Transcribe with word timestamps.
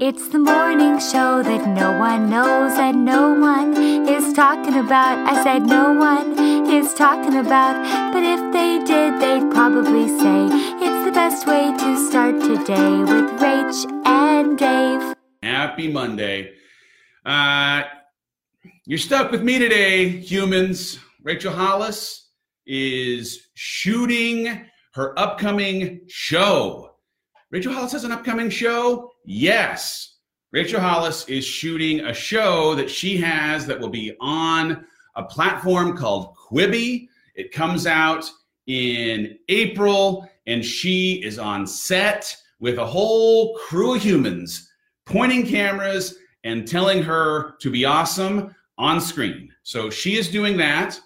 It's 0.00 0.28
the 0.28 0.38
morning 0.38 1.00
show 1.00 1.42
that 1.42 1.66
no 1.66 1.98
one 1.98 2.30
knows 2.30 2.70
and 2.78 3.04
no 3.04 3.34
one 3.34 3.76
is 4.08 4.32
talking 4.32 4.76
about. 4.76 5.18
I 5.26 5.42
said 5.42 5.66
no 5.66 5.92
one 5.92 6.38
is 6.70 6.94
talking 6.94 7.34
about, 7.34 7.74
but 8.12 8.22
if 8.22 8.52
they 8.52 8.78
did, 8.84 9.20
they'd 9.20 9.50
probably 9.50 10.06
say 10.06 10.46
it's 10.78 11.04
the 11.04 11.10
best 11.10 11.48
way 11.48 11.74
to 11.76 12.08
start 12.08 12.40
today 12.40 12.98
with 13.00 13.40
Rach 13.40 14.06
and 14.06 14.56
Dave. 14.56 15.16
Happy 15.42 15.90
Monday. 15.90 16.52
Uh, 17.26 17.82
you're 18.86 18.98
stuck 18.98 19.32
with 19.32 19.42
me 19.42 19.58
today, 19.58 20.08
humans. 20.08 21.00
Rachel 21.24 21.52
Hollis 21.52 22.30
is 22.66 23.48
shooting 23.54 24.64
her 24.94 25.18
upcoming 25.18 26.02
show. 26.06 26.88
Rachel 27.50 27.72
Hollis 27.72 27.92
has 27.92 28.04
an 28.04 28.12
upcoming 28.12 28.48
show? 28.48 29.10
Yes. 29.30 30.14
Rachel 30.52 30.80
Hollis 30.80 31.28
is 31.28 31.44
shooting 31.44 32.00
a 32.00 32.14
show 32.14 32.74
that 32.74 32.88
she 32.88 33.18
has 33.18 33.66
that 33.66 33.78
will 33.78 33.90
be 33.90 34.16
on 34.20 34.86
a 35.16 35.24
platform 35.24 35.94
called 35.94 36.34
Quibi. 36.34 37.08
It 37.34 37.52
comes 37.52 37.86
out 37.86 38.24
in 38.68 39.38
April, 39.50 40.26
and 40.46 40.64
she 40.64 41.22
is 41.22 41.38
on 41.38 41.66
set 41.66 42.34
with 42.58 42.78
a 42.78 42.86
whole 42.86 43.54
crew 43.58 43.96
of 43.96 44.02
humans 44.02 44.72
pointing 45.04 45.46
cameras 45.46 46.16
and 46.44 46.66
telling 46.66 47.02
her 47.02 47.56
to 47.60 47.70
be 47.70 47.84
awesome 47.84 48.54
on 48.78 48.98
screen. 48.98 49.50
So 49.62 49.90
she 49.90 50.16
is 50.16 50.30
doing 50.30 50.56
that. 50.56 50.98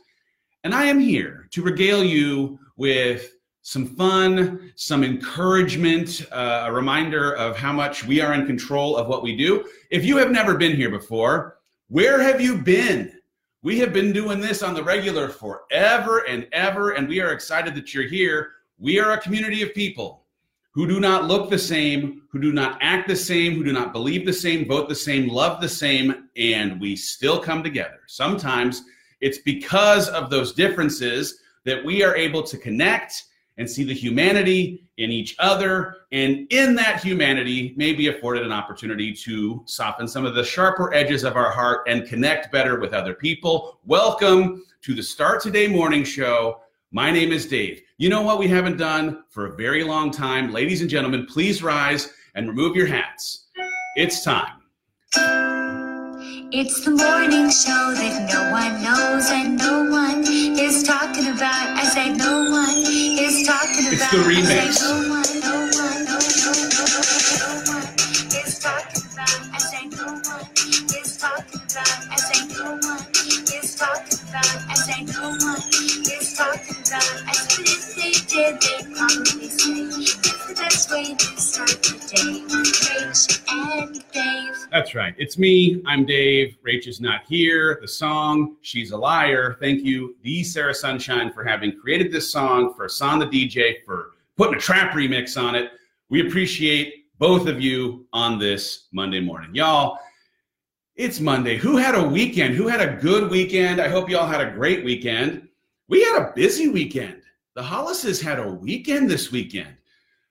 And 0.62 0.72
I 0.72 0.84
am 0.84 1.00
here 1.00 1.48
to 1.50 1.62
regale 1.62 2.04
you 2.04 2.60
with 2.76 3.32
some 3.62 3.86
fun, 3.86 4.72
some 4.74 5.04
encouragement, 5.04 6.26
uh, 6.32 6.64
a 6.66 6.72
reminder 6.72 7.36
of 7.36 7.56
how 7.56 7.72
much 7.72 8.04
we 8.04 8.20
are 8.20 8.34
in 8.34 8.44
control 8.44 8.96
of 8.96 9.06
what 9.06 9.22
we 9.22 9.36
do. 9.36 9.64
If 9.90 10.04
you 10.04 10.16
have 10.16 10.32
never 10.32 10.56
been 10.56 10.76
here 10.76 10.90
before, 10.90 11.58
where 11.88 12.20
have 12.20 12.40
you 12.40 12.58
been? 12.58 13.12
We 13.62 13.78
have 13.78 13.92
been 13.92 14.12
doing 14.12 14.40
this 14.40 14.64
on 14.64 14.74
the 14.74 14.82
regular 14.82 15.28
forever 15.28 16.26
and 16.28 16.48
ever, 16.50 16.90
and 16.90 17.08
we 17.08 17.20
are 17.20 17.32
excited 17.32 17.76
that 17.76 17.94
you're 17.94 18.08
here. 18.08 18.50
We 18.78 18.98
are 18.98 19.12
a 19.12 19.20
community 19.20 19.62
of 19.62 19.72
people 19.72 20.24
who 20.72 20.88
do 20.88 20.98
not 20.98 21.26
look 21.26 21.48
the 21.48 21.58
same, 21.58 22.22
who 22.30 22.40
do 22.40 22.52
not 22.52 22.78
act 22.80 23.06
the 23.06 23.14
same, 23.14 23.54
who 23.54 23.62
do 23.62 23.72
not 23.72 23.92
believe 23.92 24.26
the 24.26 24.32
same, 24.32 24.66
vote 24.66 24.88
the 24.88 24.94
same, 24.94 25.28
love 25.28 25.60
the 25.60 25.68
same, 25.68 26.28
and 26.36 26.80
we 26.80 26.96
still 26.96 27.38
come 27.38 27.62
together. 27.62 28.00
Sometimes 28.08 28.82
it's 29.20 29.38
because 29.38 30.08
of 30.08 30.30
those 30.30 30.52
differences 30.52 31.38
that 31.64 31.84
we 31.84 32.02
are 32.02 32.16
able 32.16 32.42
to 32.42 32.58
connect 32.58 33.26
and 33.58 33.68
see 33.68 33.84
the 33.84 33.94
humanity 33.94 34.84
in 34.98 35.10
each 35.10 35.36
other. 35.38 35.96
And 36.12 36.46
in 36.50 36.74
that 36.76 37.02
humanity, 37.02 37.74
may 37.76 37.92
be 37.92 38.08
afforded 38.08 38.44
an 38.44 38.52
opportunity 38.52 39.12
to 39.14 39.62
soften 39.66 40.08
some 40.08 40.24
of 40.24 40.34
the 40.34 40.44
sharper 40.44 40.92
edges 40.94 41.24
of 41.24 41.36
our 41.36 41.50
heart 41.50 41.88
and 41.88 42.06
connect 42.06 42.52
better 42.52 42.78
with 42.80 42.92
other 42.92 43.14
people. 43.14 43.78
Welcome 43.84 44.64
to 44.82 44.94
the 44.94 45.02
Start 45.02 45.42
Today 45.42 45.68
Morning 45.68 46.04
Show. 46.04 46.60
My 46.90 47.10
name 47.10 47.32
is 47.32 47.46
Dave. 47.46 47.82
You 47.98 48.08
know 48.08 48.22
what 48.22 48.38
we 48.38 48.48
haven't 48.48 48.76
done 48.76 49.24
for 49.28 49.46
a 49.46 49.56
very 49.56 49.84
long 49.84 50.10
time? 50.10 50.52
Ladies 50.52 50.80
and 50.80 50.90
gentlemen, 50.90 51.26
please 51.26 51.62
rise 51.62 52.12
and 52.34 52.48
remove 52.48 52.76
your 52.76 52.86
hats. 52.86 53.46
It's 53.96 54.22
time. 54.22 54.62
It's 56.54 56.84
the 56.84 56.90
morning 56.90 57.48
show 57.48 57.96
that 57.96 58.28
no 58.28 58.52
one 58.52 58.84
knows 58.84 59.30
and 59.32 59.56
no 59.56 59.88
one 59.88 60.20
is 60.28 60.82
talking 60.82 61.28
about. 61.32 61.80
I 61.80 61.84
said 61.88 62.18
no 62.18 62.44
one 62.52 62.76
is 62.84 63.48
talking 63.48 63.88
about. 63.96 64.12
It's 64.12 64.12
the 64.12 64.20
remix. 64.20 64.76
no 64.84 65.00
one, 65.16 65.32
no 65.40 65.64
one, 65.72 66.04
no, 66.04 66.20
is 68.36 68.60
talking 68.60 69.00
about. 69.16 69.32
I 69.48 69.64
said 69.64 69.96
no 69.96 70.12
one 70.12 70.44
is 70.92 71.16
talking 71.16 71.64
about. 71.72 71.88
I 72.12 72.20
said 72.20 72.44
no 72.52 72.76
one 72.84 73.00
is 73.48 73.72
talking 73.72 74.20
about. 74.28 74.52
I 74.68 74.76
said 74.76 75.08
no 75.08 75.32
one 75.32 75.64
is 76.04 76.36
talking 76.36 76.76
about. 76.84 77.16
I 77.24 77.32
said 77.32 77.64
if 77.64 77.96
they 77.96 78.12
did, 78.28 78.60
they'd 78.60 78.92
probably 78.92 79.41
That's 84.92 84.98
right. 85.06 85.14
It's 85.16 85.38
me. 85.38 85.82
I'm 85.86 86.04
Dave. 86.04 86.58
Rach 86.68 86.86
is 86.86 87.00
not 87.00 87.22
here. 87.26 87.78
The 87.80 87.88
song, 87.88 88.56
She's 88.60 88.90
a 88.90 88.96
Liar. 88.98 89.56
Thank 89.58 89.82
you, 89.82 90.16
the 90.22 90.44
Sarah 90.44 90.74
Sunshine, 90.74 91.32
for 91.32 91.44
having 91.44 91.80
created 91.80 92.12
this 92.12 92.30
song, 92.30 92.74
for 92.74 92.90
Son 92.90 93.18
the 93.18 93.24
DJ, 93.24 93.76
for 93.86 94.10
putting 94.36 94.56
a 94.56 94.60
trap 94.60 94.92
remix 94.92 95.42
on 95.42 95.54
it. 95.54 95.70
We 96.10 96.28
appreciate 96.28 97.06
both 97.18 97.46
of 97.46 97.58
you 97.58 98.06
on 98.12 98.38
this 98.38 98.88
Monday 98.92 99.20
morning. 99.20 99.54
Y'all, 99.54 99.96
it's 100.94 101.20
Monday. 101.20 101.56
Who 101.56 101.78
had 101.78 101.94
a 101.94 102.06
weekend? 102.06 102.54
Who 102.54 102.68
had 102.68 102.82
a 102.82 103.00
good 103.00 103.30
weekend? 103.30 103.80
I 103.80 103.88
hope 103.88 104.10
y'all 104.10 104.26
had 104.26 104.46
a 104.46 104.50
great 104.50 104.84
weekend. 104.84 105.48
We 105.88 106.02
had 106.02 106.20
a 106.20 106.32
busy 106.36 106.68
weekend. 106.68 107.22
The 107.54 107.62
Hollises 107.62 108.20
had 108.20 108.38
a 108.38 108.46
weekend 108.52 109.10
this 109.10 109.32
weekend. 109.32 109.74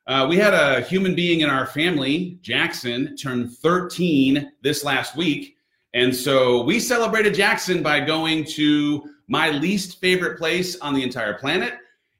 Uh, 0.08 0.26
we 0.30 0.38
had 0.38 0.54
a 0.54 0.82
human 0.82 1.16
being 1.16 1.42
in 1.42 1.50
our 1.50 1.66
family, 1.66 2.40
Jackson, 2.42 3.16
turn 3.16 3.48
13 3.48 4.52
this 4.62 4.84
last 4.84 5.16
week. 5.16 5.56
And 5.94 6.16
so 6.16 6.64
we 6.64 6.80
celebrated 6.80 7.34
Jackson 7.34 7.84
by 7.84 8.00
going 8.00 8.46
to 8.46 9.04
my 9.28 9.52
least 9.52 10.00
favorite 10.00 10.38
place 10.38 10.80
on 10.80 10.94
the 10.94 11.04
entire 11.04 11.36
planet, 11.36 11.74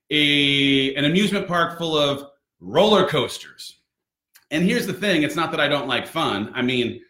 a, 0.10 0.94
an 0.96 1.06
amusement 1.06 1.48
park 1.48 1.78
full 1.78 1.98
of 1.98 2.28
roller 2.60 3.08
coasters. 3.08 3.78
And 4.52 4.64
here's 4.64 4.86
the 4.86 4.94
thing 4.94 5.24
it's 5.24 5.36
not 5.36 5.52
that 5.52 5.60
I 5.60 5.68
don't 5.68 5.88
like 5.88 6.06
fun. 6.06 6.52
I 6.54 6.62
mean, 6.62 7.02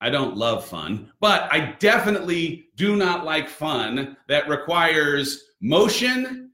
I 0.00 0.08
don't 0.08 0.36
love 0.36 0.64
fun, 0.66 1.12
but 1.20 1.52
I 1.52 1.76
definitely 1.78 2.68
do 2.76 2.96
not 2.96 3.24
like 3.24 3.48
fun 3.48 4.16
that 4.28 4.48
requires 4.48 5.44
motion 5.60 6.52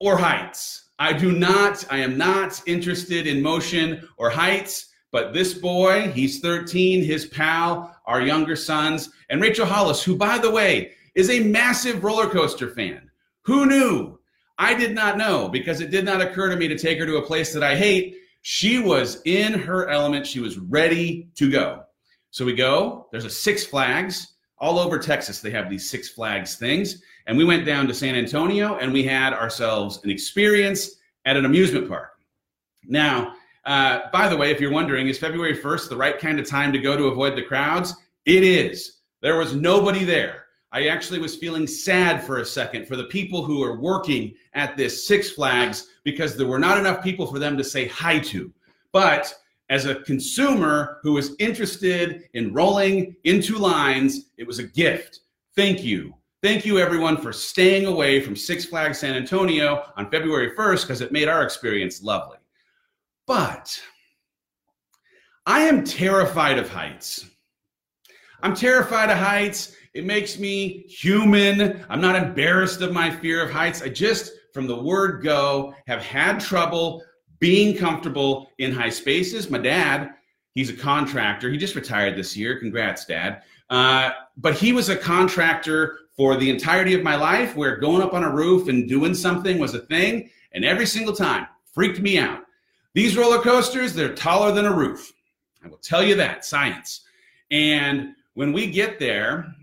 or 0.00 0.16
heights. 0.18 0.85
I 0.98 1.12
do 1.12 1.32
not, 1.32 1.84
I 1.90 1.98
am 1.98 2.16
not 2.16 2.62
interested 2.66 3.26
in 3.26 3.42
motion 3.42 4.08
or 4.16 4.30
heights, 4.30 4.88
but 5.12 5.32
this 5.32 5.54
boy, 5.54 6.10
he's 6.12 6.40
13, 6.40 7.04
his 7.04 7.26
pal, 7.26 7.94
our 8.06 8.22
younger 8.22 8.56
sons, 8.56 9.10
and 9.28 9.40
Rachel 9.42 9.66
Hollis, 9.66 10.02
who, 10.02 10.16
by 10.16 10.38
the 10.38 10.50
way, 10.50 10.92
is 11.14 11.30
a 11.30 11.40
massive 11.40 12.04
roller 12.04 12.28
coaster 12.28 12.70
fan. 12.70 13.10
Who 13.42 13.66
knew? 13.66 14.18
I 14.58 14.74
did 14.74 14.94
not 14.94 15.18
know 15.18 15.48
because 15.48 15.80
it 15.80 15.90
did 15.90 16.04
not 16.04 16.22
occur 16.22 16.48
to 16.50 16.56
me 16.56 16.68
to 16.68 16.78
take 16.78 16.98
her 16.98 17.06
to 17.06 17.18
a 17.18 17.26
place 17.26 17.52
that 17.52 17.62
I 17.62 17.76
hate. 17.76 18.16
She 18.42 18.78
was 18.78 19.20
in 19.24 19.52
her 19.52 19.88
element, 19.88 20.26
she 20.26 20.40
was 20.40 20.58
ready 20.58 21.28
to 21.34 21.50
go. 21.50 21.82
So 22.30 22.44
we 22.44 22.54
go, 22.54 23.08
there's 23.10 23.24
a 23.24 23.30
Six 23.30 23.66
Flags. 23.66 24.35
All 24.58 24.78
over 24.78 24.98
Texas, 24.98 25.40
they 25.40 25.50
have 25.50 25.68
these 25.68 25.88
Six 25.88 26.08
Flags 26.08 26.56
things. 26.56 27.02
And 27.26 27.36
we 27.36 27.44
went 27.44 27.66
down 27.66 27.86
to 27.88 27.94
San 27.94 28.14
Antonio 28.14 28.76
and 28.76 28.92
we 28.92 29.02
had 29.02 29.32
ourselves 29.32 30.00
an 30.04 30.10
experience 30.10 30.96
at 31.24 31.36
an 31.36 31.44
amusement 31.44 31.88
park. 31.88 32.12
Now, 32.84 33.34
uh, 33.64 34.10
by 34.12 34.28
the 34.28 34.36
way, 34.36 34.50
if 34.50 34.60
you're 34.60 34.72
wondering, 34.72 35.08
is 35.08 35.18
February 35.18 35.58
1st 35.58 35.88
the 35.88 35.96
right 35.96 36.18
kind 36.18 36.38
of 36.38 36.48
time 36.48 36.72
to 36.72 36.78
go 36.78 36.96
to 36.96 37.08
avoid 37.08 37.36
the 37.36 37.42
crowds? 37.42 37.94
It 38.24 38.44
is. 38.44 38.98
There 39.22 39.38
was 39.38 39.54
nobody 39.54 40.04
there. 40.04 40.44
I 40.72 40.88
actually 40.88 41.18
was 41.20 41.36
feeling 41.36 41.66
sad 41.66 42.22
for 42.22 42.38
a 42.38 42.44
second 42.44 42.86
for 42.86 42.96
the 42.96 43.04
people 43.04 43.44
who 43.44 43.62
are 43.62 43.80
working 43.80 44.34
at 44.54 44.76
this 44.76 45.06
Six 45.06 45.30
Flags 45.30 45.86
because 46.04 46.36
there 46.36 46.46
were 46.46 46.58
not 46.58 46.78
enough 46.78 47.02
people 47.02 47.26
for 47.26 47.38
them 47.38 47.56
to 47.56 47.64
say 47.64 47.88
hi 47.88 48.18
to. 48.20 48.52
But 48.92 49.34
as 49.68 49.86
a 49.86 49.96
consumer 49.96 50.98
who 51.02 51.12
was 51.12 51.34
interested 51.38 52.28
in 52.34 52.52
rolling 52.52 53.16
into 53.24 53.58
lines, 53.58 54.30
it 54.36 54.46
was 54.46 54.58
a 54.58 54.64
gift. 54.64 55.20
Thank 55.56 55.82
you. 55.82 56.14
Thank 56.42 56.64
you, 56.64 56.78
everyone, 56.78 57.16
for 57.16 57.32
staying 57.32 57.86
away 57.86 58.20
from 58.20 58.36
Six 58.36 58.64
Flags 58.64 58.98
San 58.98 59.14
Antonio 59.14 59.84
on 59.96 60.10
February 60.10 60.52
1st 60.54 60.82
because 60.82 61.00
it 61.00 61.10
made 61.10 61.28
our 61.28 61.42
experience 61.42 62.02
lovely. 62.02 62.36
But 63.26 63.80
I 65.46 65.62
am 65.62 65.82
terrified 65.82 66.58
of 66.58 66.68
heights. 66.68 67.24
I'm 68.42 68.54
terrified 68.54 69.10
of 69.10 69.18
heights. 69.18 69.74
It 69.94 70.04
makes 70.04 70.38
me 70.38 70.84
human. 70.88 71.84
I'm 71.88 72.00
not 72.00 72.16
embarrassed 72.16 72.82
of 72.82 72.92
my 72.92 73.10
fear 73.10 73.42
of 73.42 73.50
heights. 73.50 73.82
I 73.82 73.88
just, 73.88 74.32
from 74.52 74.66
the 74.66 74.80
word 74.80 75.22
go, 75.22 75.74
have 75.86 76.02
had 76.02 76.38
trouble 76.38 77.02
being 77.38 77.76
comfortable 77.76 78.50
in 78.58 78.72
high 78.72 78.90
spaces. 78.90 79.50
My 79.50 79.58
dad, 79.58 80.10
he's 80.54 80.70
a 80.70 80.76
contractor. 80.76 81.50
He 81.50 81.56
just 81.56 81.74
retired 81.74 82.16
this 82.16 82.36
year. 82.36 82.58
Congrats, 82.58 83.04
Dad. 83.04 83.42
Uh, 83.68 84.10
but 84.36 84.54
he 84.54 84.72
was 84.72 84.88
a 84.88 84.96
contractor 84.96 85.98
for 86.16 86.36
the 86.36 86.48
entirety 86.48 86.94
of 86.94 87.02
my 87.02 87.16
life 87.16 87.56
where 87.56 87.76
going 87.76 88.02
up 88.02 88.14
on 88.14 88.22
a 88.22 88.34
roof 88.34 88.68
and 88.68 88.88
doing 88.88 89.14
something 89.14 89.58
was 89.58 89.74
a 89.74 89.80
thing. 89.80 90.30
And 90.52 90.64
every 90.64 90.86
single 90.86 91.14
time 91.14 91.46
freaked 91.72 92.00
me 92.00 92.18
out. 92.18 92.42
These 92.94 93.16
roller 93.16 93.42
coasters, 93.42 93.92
they're 93.92 94.14
taller 94.14 94.52
than 94.52 94.64
a 94.64 94.74
roof. 94.74 95.12
I 95.62 95.68
will 95.68 95.76
tell 95.78 96.02
you 96.02 96.14
that, 96.14 96.44
science. 96.44 97.02
And 97.50 98.14
when 98.34 98.52
we 98.52 98.70
get 98.70 98.98
there, 98.98 99.54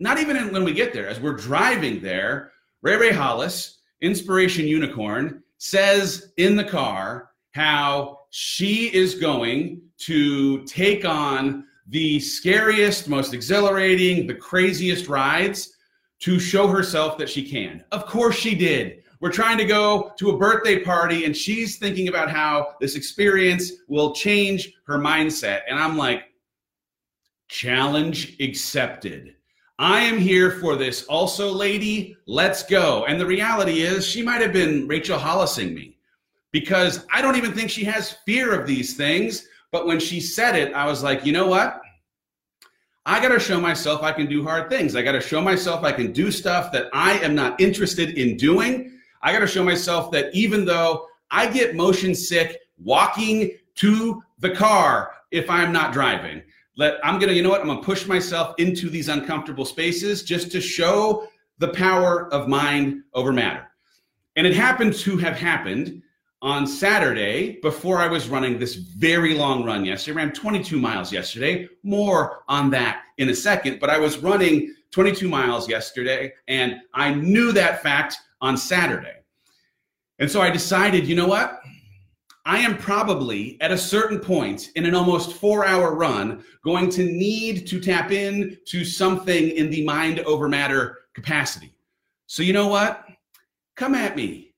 not 0.00 0.18
even 0.18 0.52
when 0.52 0.64
we 0.64 0.72
get 0.72 0.92
there, 0.92 1.08
as 1.08 1.20
we're 1.20 1.36
driving 1.36 2.00
there, 2.00 2.52
Ray 2.80 2.96
Ray 2.96 3.12
Hollis, 3.12 3.78
Inspiration 4.00 4.66
Unicorn, 4.66 5.44
says 5.62 6.32
in 6.38 6.56
the 6.56 6.64
car 6.64 7.30
how 7.52 8.18
she 8.30 8.92
is 8.92 9.14
going 9.14 9.80
to 9.96 10.64
take 10.64 11.04
on 11.04 11.64
the 11.86 12.18
scariest, 12.18 13.08
most 13.08 13.32
exhilarating, 13.32 14.26
the 14.26 14.34
craziest 14.34 15.08
rides 15.08 15.72
to 16.18 16.40
show 16.40 16.66
herself 16.66 17.16
that 17.16 17.30
she 17.30 17.48
can. 17.48 17.84
Of 17.92 18.06
course, 18.06 18.34
she 18.34 18.56
did. 18.56 19.04
We're 19.20 19.30
trying 19.30 19.56
to 19.58 19.64
go 19.64 20.10
to 20.18 20.30
a 20.30 20.36
birthday 20.36 20.80
party, 20.80 21.26
and 21.26 21.36
she's 21.36 21.78
thinking 21.78 22.08
about 22.08 22.28
how 22.28 22.74
this 22.80 22.96
experience 22.96 23.70
will 23.86 24.12
change 24.14 24.72
her 24.88 24.98
mindset. 24.98 25.60
And 25.68 25.78
I'm 25.78 25.96
like, 25.96 26.24
challenge 27.46 28.36
accepted. 28.40 29.36
I 29.82 30.02
am 30.02 30.16
here 30.16 30.52
for 30.52 30.76
this 30.76 31.02
also, 31.06 31.50
lady. 31.50 32.16
Let's 32.26 32.62
go. 32.62 33.04
And 33.06 33.20
the 33.20 33.26
reality 33.26 33.80
is, 33.80 34.06
she 34.06 34.22
might 34.22 34.40
have 34.40 34.52
been 34.52 34.86
Rachel 34.86 35.18
Hollising 35.18 35.74
me 35.74 35.96
because 36.52 37.04
I 37.12 37.20
don't 37.20 37.34
even 37.34 37.52
think 37.52 37.68
she 37.68 37.82
has 37.86 38.12
fear 38.24 38.56
of 38.56 38.64
these 38.64 38.96
things. 38.96 39.48
But 39.72 39.88
when 39.88 39.98
she 39.98 40.20
said 40.20 40.54
it, 40.54 40.72
I 40.72 40.86
was 40.86 41.02
like, 41.02 41.26
you 41.26 41.32
know 41.32 41.48
what? 41.48 41.80
I 43.06 43.20
got 43.20 43.30
to 43.30 43.40
show 43.40 43.60
myself 43.60 44.04
I 44.04 44.12
can 44.12 44.26
do 44.26 44.44
hard 44.44 44.70
things. 44.70 44.94
I 44.94 45.02
got 45.02 45.12
to 45.12 45.20
show 45.20 45.42
myself 45.42 45.82
I 45.82 45.90
can 45.90 46.12
do 46.12 46.30
stuff 46.30 46.70
that 46.70 46.86
I 46.92 47.14
am 47.14 47.34
not 47.34 47.60
interested 47.60 48.16
in 48.16 48.36
doing. 48.36 48.96
I 49.20 49.32
got 49.32 49.40
to 49.40 49.48
show 49.48 49.64
myself 49.64 50.12
that 50.12 50.32
even 50.32 50.64
though 50.64 51.08
I 51.32 51.50
get 51.50 51.74
motion 51.74 52.14
sick 52.14 52.60
walking 52.78 53.58
to 53.76 54.22
the 54.38 54.50
car 54.50 55.14
if 55.32 55.50
I'm 55.50 55.72
not 55.72 55.92
driving, 55.92 56.42
let 56.76 57.04
I'm 57.04 57.18
gonna, 57.18 57.32
you 57.32 57.42
know 57.42 57.50
what? 57.50 57.60
I'm 57.60 57.66
gonna 57.66 57.82
push 57.82 58.06
myself 58.06 58.54
into 58.58 58.88
these 58.88 59.08
uncomfortable 59.08 59.64
spaces 59.64 60.22
just 60.22 60.50
to 60.52 60.60
show 60.60 61.28
the 61.58 61.68
power 61.68 62.32
of 62.32 62.48
mind 62.48 63.02
over 63.14 63.32
matter. 63.32 63.68
And 64.36 64.46
it 64.46 64.54
happened 64.54 64.94
to 64.94 65.16
have 65.18 65.36
happened 65.36 66.02
on 66.40 66.66
Saturday 66.66 67.60
before 67.62 67.98
I 67.98 68.08
was 68.08 68.28
running 68.28 68.58
this 68.58 68.74
very 68.74 69.34
long 69.34 69.64
run 69.64 69.84
yesterday. 69.84 70.20
I 70.20 70.24
ran 70.24 70.32
22 70.32 70.78
miles 70.78 71.12
yesterday. 71.12 71.68
More 71.84 72.42
on 72.48 72.70
that 72.70 73.02
in 73.18 73.28
a 73.28 73.34
second, 73.34 73.78
but 73.78 73.90
I 73.90 73.98
was 73.98 74.18
running 74.18 74.74
22 74.90 75.28
miles 75.28 75.68
yesterday 75.68 76.32
and 76.48 76.80
I 76.94 77.14
knew 77.14 77.52
that 77.52 77.82
fact 77.82 78.16
on 78.40 78.56
Saturday. 78.56 79.14
And 80.18 80.30
so 80.30 80.40
I 80.40 80.50
decided, 80.50 81.06
you 81.06 81.14
know 81.14 81.28
what? 81.28 81.60
I 82.44 82.58
am 82.58 82.76
probably 82.76 83.56
at 83.60 83.70
a 83.70 83.78
certain 83.78 84.18
point 84.18 84.70
in 84.74 84.84
an 84.84 84.94
almost 84.94 85.34
four 85.34 85.64
hour 85.64 85.94
run 85.94 86.44
going 86.64 86.90
to 86.90 87.04
need 87.04 87.66
to 87.68 87.80
tap 87.80 88.10
in 88.10 88.58
to 88.66 88.84
something 88.84 89.50
in 89.50 89.70
the 89.70 89.84
mind 89.84 90.20
over 90.20 90.48
matter 90.48 90.98
capacity. 91.14 91.72
So, 92.26 92.42
you 92.42 92.52
know 92.52 92.66
what? 92.66 93.06
Come 93.76 93.94
at 93.94 94.16
me. 94.16 94.54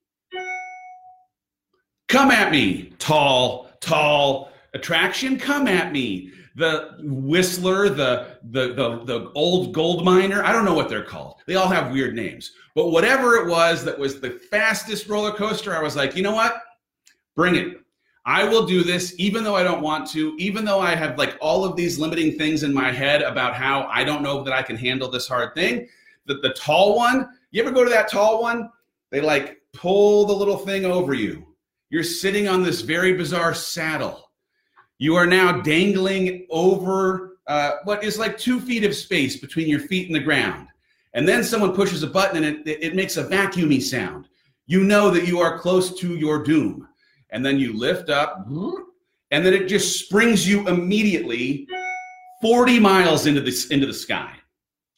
Come 2.07 2.31
at 2.31 2.51
me, 2.51 2.93
tall, 2.97 3.69
tall 3.81 4.51
attraction. 4.73 5.37
Come 5.37 5.67
at 5.67 5.91
me. 5.91 6.31
The 6.55 6.95
Whistler, 7.01 7.89
the, 7.89 8.37
the, 8.43 8.73
the, 8.73 9.03
the 9.03 9.31
old 9.35 9.73
gold 9.73 10.05
miner, 10.05 10.43
I 10.43 10.53
don't 10.53 10.63
know 10.63 10.73
what 10.73 10.87
they're 10.87 11.03
called. 11.03 11.41
They 11.45 11.55
all 11.55 11.67
have 11.67 11.91
weird 11.91 12.15
names. 12.15 12.51
But 12.75 12.91
whatever 12.91 13.35
it 13.35 13.47
was 13.47 13.83
that 13.83 13.99
was 13.99 14.21
the 14.21 14.31
fastest 14.31 15.09
roller 15.09 15.33
coaster, 15.33 15.75
I 15.75 15.81
was 15.81 15.95
like, 15.95 16.15
you 16.15 16.23
know 16.23 16.33
what? 16.33 16.61
Bring 17.35 17.55
it. 17.55 17.81
I 18.25 18.43
will 18.43 18.65
do 18.65 18.83
this 18.83 19.13
even 19.19 19.43
though 19.43 19.55
I 19.55 19.63
don't 19.63 19.83
want 19.83 20.09
to, 20.11 20.35
even 20.39 20.65
though 20.65 20.79
I 20.79 20.95
have 20.95 21.17
like 21.17 21.37
all 21.39 21.63
of 21.63 21.75
these 21.75 21.99
limiting 21.99 22.37
things 22.37 22.63
in 22.63 22.73
my 22.73 22.91
head 22.91 23.21
about 23.21 23.53
how 23.53 23.83
I 23.83 24.03
don't 24.03 24.23
know 24.23 24.43
that 24.43 24.53
I 24.53 24.63
can 24.63 24.75
handle 24.75 25.09
this 25.09 25.27
hard 25.27 25.53
thing. 25.53 25.87
The, 26.25 26.35
the 26.35 26.53
tall 26.53 26.95
one, 26.95 27.29
you 27.51 27.61
ever 27.61 27.71
go 27.71 27.83
to 27.83 27.89
that 27.91 28.09
tall 28.09 28.41
one? 28.41 28.71
They 29.11 29.21
like 29.21 29.61
pull 29.73 30.25
the 30.25 30.33
little 30.33 30.57
thing 30.57 30.85
over 30.85 31.13
you. 31.13 31.45
You're 31.91 32.03
sitting 32.03 32.47
on 32.47 32.63
this 32.63 32.81
very 32.81 33.13
bizarre 33.13 33.53
saddle. 33.53 34.31
You 34.97 35.15
are 35.15 35.27
now 35.27 35.61
dangling 35.61 36.47
over 36.49 37.37
uh, 37.45 37.73
what 37.83 38.03
is 38.03 38.17
like 38.17 38.39
two 38.39 38.59
feet 38.59 38.83
of 38.83 38.95
space 38.95 39.37
between 39.37 39.67
your 39.67 39.81
feet 39.81 40.07
and 40.07 40.15
the 40.15 40.19
ground. 40.19 40.67
And 41.13 41.27
then 41.27 41.43
someone 41.43 41.75
pushes 41.75 42.01
a 42.01 42.07
button 42.07 42.43
and 42.43 42.67
it, 42.67 42.83
it 42.83 42.95
makes 42.95 43.17
a 43.17 43.23
vacuumy 43.23 43.81
sound. 43.81 44.29
You 44.65 44.83
know 44.83 45.11
that 45.11 45.27
you 45.27 45.39
are 45.39 45.59
close 45.59 45.95
to 45.99 46.15
your 46.15 46.41
doom 46.41 46.87
and 47.35 47.45
then 47.45 47.59
you 47.59 47.77
lift 47.77 48.09
up, 48.09 48.47
and 48.47 49.45
then 49.45 49.53
it 49.53 49.67
just 49.67 49.99
springs 49.99 50.47
you 50.47 50.65
immediately 50.69 51.67
40 52.41 52.79
miles 52.79 53.25
into 53.25 53.41
the, 53.41 53.67
into 53.71 53.85
the 53.85 53.93
sky. 53.93 54.31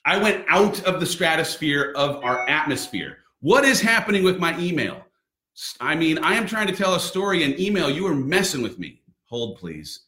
I 0.05 0.19
went 0.19 0.45
out 0.47 0.83
of 0.83 0.99
the 0.99 1.05
stratosphere 1.07 1.93
of 1.97 2.23
our 2.23 2.47
atmosphere. 2.47 3.17
What 3.39 3.65
is 3.65 3.81
happening 3.81 4.23
with 4.23 4.37
my 4.37 4.57
email? 4.59 5.03
I 5.81 5.95
mean, 5.95 6.19
I 6.19 6.35
am 6.35 6.45
trying 6.45 6.67
to 6.67 6.75
tell 6.75 6.93
a 6.93 6.99
story 6.99 7.41
in 7.41 7.59
email. 7.59 7.89
You 7.89 8.05
are 8.05 8.13
messing 8.13 8.61
with 8.61 8.77
me. 8.77 9.01
Hold, 9.25 9.57
please. 9.57 10.01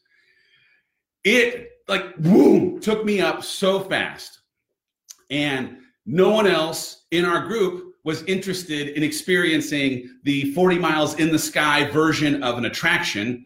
It 1.24 1.72
like 1.88 2.16
boom 2.18 2.78
took 2.78 3.04
me 3.04 3.20
up 3.20 3.42
so 3.42 3.80
fast. 3.80 4.38
And 5.30 5.78
no 6.06 6.30
one 6.30 6.46
else 6.46 7.06
in 7.10 7.24
our 7.24 7.44
group 7.48 7.89
was 8.04 8.22
interested 8.24 8.88
in 8.88 9.02
experiencing 9.02 10.18
the 10.24 10.52
40 10.52 10.78
miles 10.78 11.14
in 11.18 11.30
the 11.30 11.38
sky 11.38 11.84
version 11.90 12.42
of 12.42 12.56
an 12.56 12.64
attraction, 12.64 13.44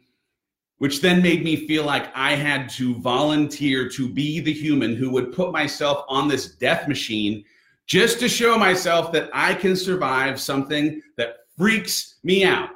which 0.78 1.00
then 1.00 1.22
made 1.22 1.42
me 1.42 1.66
feel 1.66 1.84
like 1.84 2.14
I 2.14 2.34
had 2.34 2.68
to 2.70 2.94
volunteer 2.96 3.88
to 3.90 4.08
be 4.08 4.40
the 4.40 4.52
human 4.52 4.94
who 4.94 5.10
would 5.10 5.32
put 5.32 5.52
myself 5.52 6.04
on 6.08 6.28
this 6.28 6.54
death 6.54 6.88
machine 6.88 7.44
just 7.86 8.18
to 8.20 8.28
show 8.28 8.58
myself 8.58 9.12
that 9.12 9.28
I 9.32 9.54
can 9.54 9.76
survive 9.76 10.40
something 10.40 11.02
that 11.16 11.38
freaks 11.56 12.16
me 12.22 12.44
out. 12.44 12.70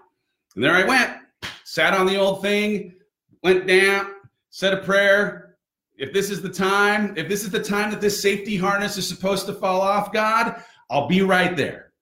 And 0.55 0.65
there 0.65 0.75
I 0.75 0.85
went, 0.85 1.13
sat 1.65 1.95
on 1.95 2.07
the 2.07 2.17
old 2.17 2.43
thing, 2.43 2.95
went 3.43 3.67
down, 3.67 4.13
said 4.51 4.75
a 4.75 4.79
prayer. 4.79 5.57
If 5.97 6.13
this 6.13 6.31
is 6.31 6.41
the 6.41 6.49
time, 6.49 7.15
if 7.17 7.29
this 7.29 7.43
is 7.43 7.51
the 7.51 7.63
time 7.63 7.91
that 7.91 8.01
this 8.01 8.21
safety 8.21 8.57
harness 8.57 8.97
is 8.97 9.09
supposed 9.09 9.47
to 9.47 9.53
fall 9.55 9.81
off, 9.81 10.13
God, 10.13 10.63
I'll 10.91 11.09
be 11.09 11.23
right 11.23 11.57
there. 11.57 11.93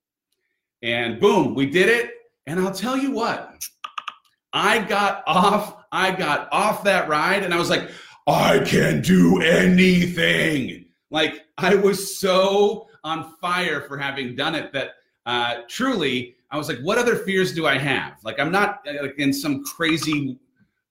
And 0.83 1.21
boom, 1.21 1.55
we 1.55 1.67
did 1.67 1.89
it. 1.89 2.13
And 2.47 2.61
I'll 2.61 2.73
tell 2.73 2.97
you 2.97 3.11
what, 3.11 3.61
I 4.53 4.79
got 4.79 5.25
off, 5.27 5.85
I 5.91 6.13
got 6.13 6.49
off 6.53 6.85
that 6.85 7.09
ride 7.09 7.43
and 7.43 7.53
I 7.53 7.59
was 7.59 7.71
like, 7.71 7.91
I 8.29 8.61
can 8.61 9.03
do 9.03 9.41
anything. 9.41 10.87
Like 11.11 11.47
I 11.59 11.75
was 11.75 12.19
so 12.19 12.89
on 13.03 13.35
fire 13.41 13.83
for 13.83 13.97
having 13.97 14.37
done 14.37 14.55
it 14.55 14.73
that 14.73 14.91
uh, 15.27 15.63
truly 15.69 16.37
I 16.51 16.57
was 16.57 16.69
like, 16.69 16.79
what 16.81 16.99
other 16.99 17.17
fears 17.17 17.53
do 17.53 17.67
I 17.67 17.79
have? 17.79 18.19
Like 18.23 18.39
I'm 18.39 18.53
not 18.53 18.81
like, 18.87 19.19
in 19.19 19.33
some 19.33 19.65
crazy. 19.65 20.39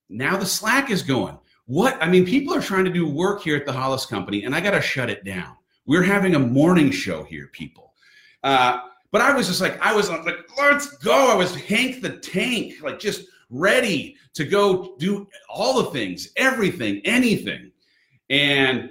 Now 0.10 0.38
the 0.38 0.46
slack 0.46 0.90
is 0.92 1.02
going. 1.02 1.38
What 1.66 1.98
I 2.02 2.08
mean, 2.10 2.26
people 2.26 2.54
are 2.54 2.62
trying 2.62 2.86
to 2.86 2.92
do 2.92 3.08
work 3.08 3.42
here 3.42 3.56
at 3.56 3.66
the 3.66 3.74
Hollis 3.74 4.06
Company, 4.06 4.44
and 4.44 4.56
I 4.56 4.62
got 4.62 4.72
to 4.72 4.82
shut 4.82 5.10
it 5.10 5.24
down. 5.24 5.56
We're 5.86 6.04
having 6.04 6.36
a 6.36 6.40
morning 6.40 6.92
show 6.92 7.24
here, 7.24 7.48
people. 7.48 7.94
Uh, 8.44 8.82
but 9.12 9.22
I 9.22 9.34
was 9.34 9.48
just 9.48 9.62
like, 9.62 9.80
I 9.82 9.94
was 9.94 10.10
like, 10.10 10.26
let's 10.58 10.98
go. 10.98 11.32
I 11.32 11.36
was 11.36 11.56
Hank 11.56 12.02
the 12.02 12.18
Tank, 12.18 12.82
like 12.82 13.00
just 13.00 13.28
ready 13.50 14.18
to 14.34 14.46
go 14.46 14.96
do 14.98 15.28
all 15.50 15.82
the 15.82 15.92
things, 15.92 16.30
everything, 16.36 17.02
anything. 17.06 17.72
And 18.30 18.90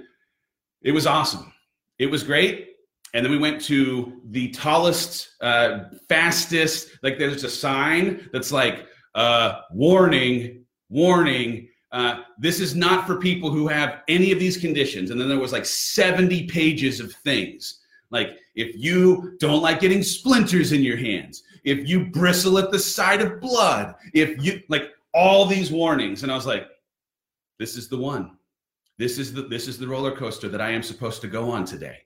it 0.81 0.91
was 0.91 1.05
awesome. 1.05 1.53
It 1.99 2.07
was 2.07 2.23
great. 2.23 2.69
And 3.13 3.23
then 3.23 3.31
we 3.31 3.37
went 3.37 3.61
to 3.65 4.21
the 4.25 4.49
tallest, 4.51 5.35
uh, 5.41 5.85
fastest, 6.09 6.97
like 7.03 7.17
there's 7.17 7.43
a 7.43 7.49
sign 7.49 8.29
that's 8.33 8.51
like, 8.51 8.87
uh, 9.13 9.61
warning, 9.71 10.65
warning, 10.89 11.69
uh, 11.95 12.23
this 12.37 12.59
is 12.59 12.75
not 12.75 13.07
for 13.07 13.15
people 13.15 13.49
who 13.49 13.69
have 13.69 14.01
any 14.09 14.33
of 14.33 14.37
these 14.37 14.57
conditions. 14.57 15.11
And 15.11 15.19
then 15.19 15.29
there 15.29 15.39
was 15.39 15.53
like 15.53 15.65
70 15.65 16.45
pages 16.47 16.99
of 16.99 17.13
things. 17.13 17.79
Like 18.11 18.37
if 18.55 18.75
you 18.75 19.37
don't 19.39 19.61
like 19.61 19.79
getting 19.79 20.03
splinters 20.03 20.73
in 20.73 20.83
your 20.83 20.97
hands, 20.97 21.43
if 21.63 21.87
you 21.87 22.07
bristle 22.07 22.57
at 22.57 22.69
the 22.69 22.77
sight 22.77 23.21
of 23.21 23.39
blood, 23.39 23.95
if 24.13 24.43
you 24.43 24.61
like 24.67 24.91
all 25.13 25.45
these 25.45 25.71
warnings. 25.71 26.23
And 26.23 26.31
I 26.33 26.35
was 26.35 26.45
like, 26.45 26.67
this 27.59 27.77
is 27.77 27.87
the 27.87 27.97
one. 27.97 28.37
This 28.97 29.17
is 29.17 29.33
the 29.33 29.43
this 29.43 29.69
is 29.69 29.77
the 29.77 29.87
roller 29.87 30.13
coaster 30.13 30.49
that 30.49 30.61
I 30.61 30.71
am 30.71 30.83
supposed 30.83 31.21
to 31.21 31.27
go 31.27 31.49
on 31.49 31.63
today. 31.63 31.99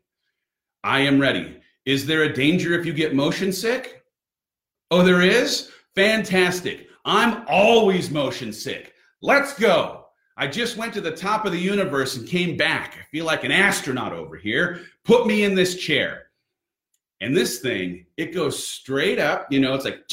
I 0.83 0.99
am 0.99 1.19
ready. 1.19 1.59
Is 1.85 2.05
there 2.05 2.23
a 2.23 2.33
danger 2.33 2.79
if 2.79 2.85
you 2.85 2.93
get 2.93 3.15
motion 3.15 3.51
sick? 3.51 4.03
Oh, 4.91 5.01
there 5.01 5.23
is? 5.23 5.71
Fantastic. 5.95 6.87
I'm 7.05 7.43
always 7.47 8.11
motion 8.11 8.53
sick. 8.53 8.93
Let's 9.21 9.53
go. 9.53 10.05
I 10.37 10.47
just 10.47 10.77
went 10.77 10.93
to 10.93 11.01
the 11.01 11.11
top 11.11 11.45
of 11.45 11.51
the 11.51 11.59
universe 11.59 12.15
and 12.15 12.25
came 12.27 12.55
back. 12.55 12.95
I 12.97 13.03
feel 13.11 13.25
like 13.25 13.43
an 13.43 13.51
astronaut 13.51 14.13
over 14.13 14.37
here. 14.37 14.81
Put 15.03 15.27
me 15.27 15.43
in 15.43 15.53
this 15.53 15.75
chair. 15.75 16.27
And 17.19 17.35
this 17.35 17.59
thing, 17.59 18.05
it 18.15 18.33
goes 18.33 18.65
straight 18.65 19.19
up, 19.19 19.51
you 19.51 19.59
know, 19.59 19.73
it's 19.73 19.83
like, 19.83 20.05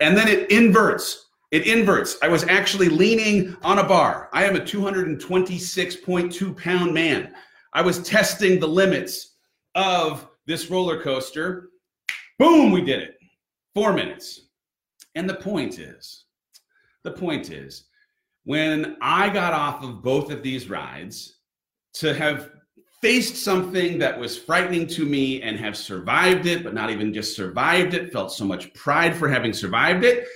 and 0.00 0.16
then 0.16 0.28
it 0.28 0.50
inverts. 0.50 1.26
It 1.50 1.66
inverts. 1.66 2.16
I 2.22 2.28
was 2.28 2.44
actually 2.44 2.88
leaning 2.88 3.54
on 3.62 3.78
a 3.78 3.84
bar. 3.84 4.30
I 4.32 4.44
am 4.44 4.56
a 4.56 4.60
226.2 4.60 6.56
pound 6.56 6.94
man. 6.94 7.34
I 7.74 7.82
was 7.82 8.02
testing 8.02 8.58
the 8.58 8.68
limits 8.68 9.36
of 9.74 10.26
this 10.46 10.70
roller 10.70 11.02
coaster. 11.02 11.68
Boom, 12.38 12.72
we 12.72 12.80
did 12.80 13.02
it. 13.02 13.18
Four 13.74 13.92
minutes. 13.92 14.49
And 15.14 15.28
the 15.28 15.34
point 15.34 15.78
is, 15.78 16.24
the 17.02 17.12
point 17.12 17.50
is, 17.50 17.84
when 18.44 18.96
I 19.00 19.28
got 19.28 19.52
off 19.52 19.82
of 19.82 20.02
both 20.02 20.30
of 20.30 20.42
these 20.42 20.68
rides, 20.68 21.36
to 21.94 22.14
have 22.14 22.50
faced 23.00 23.36
something 23.36 23.98
that 23.98 24.18
was 24.18 24.36
frightening 24.36 24.86
to 24.86 25.04
me 25.04 25.42
and 25.42 25.58
have 25.58 25.76
survived 25.76 26.46
it, 26.46 26.62
but 26.62 26.74
not 26.74 26.90
even 26.90 27.14
just 27.14 27.34
survived 27.34 27.94
it, 27.94 28.12
felt 28.12 28.32
so 28.32 28.44
much 28.44 28.72
pride 28.74 29.16
for 29.16 29.28
having 29.28 29.52
survived 29.52 30.04
it. 30.04 30.26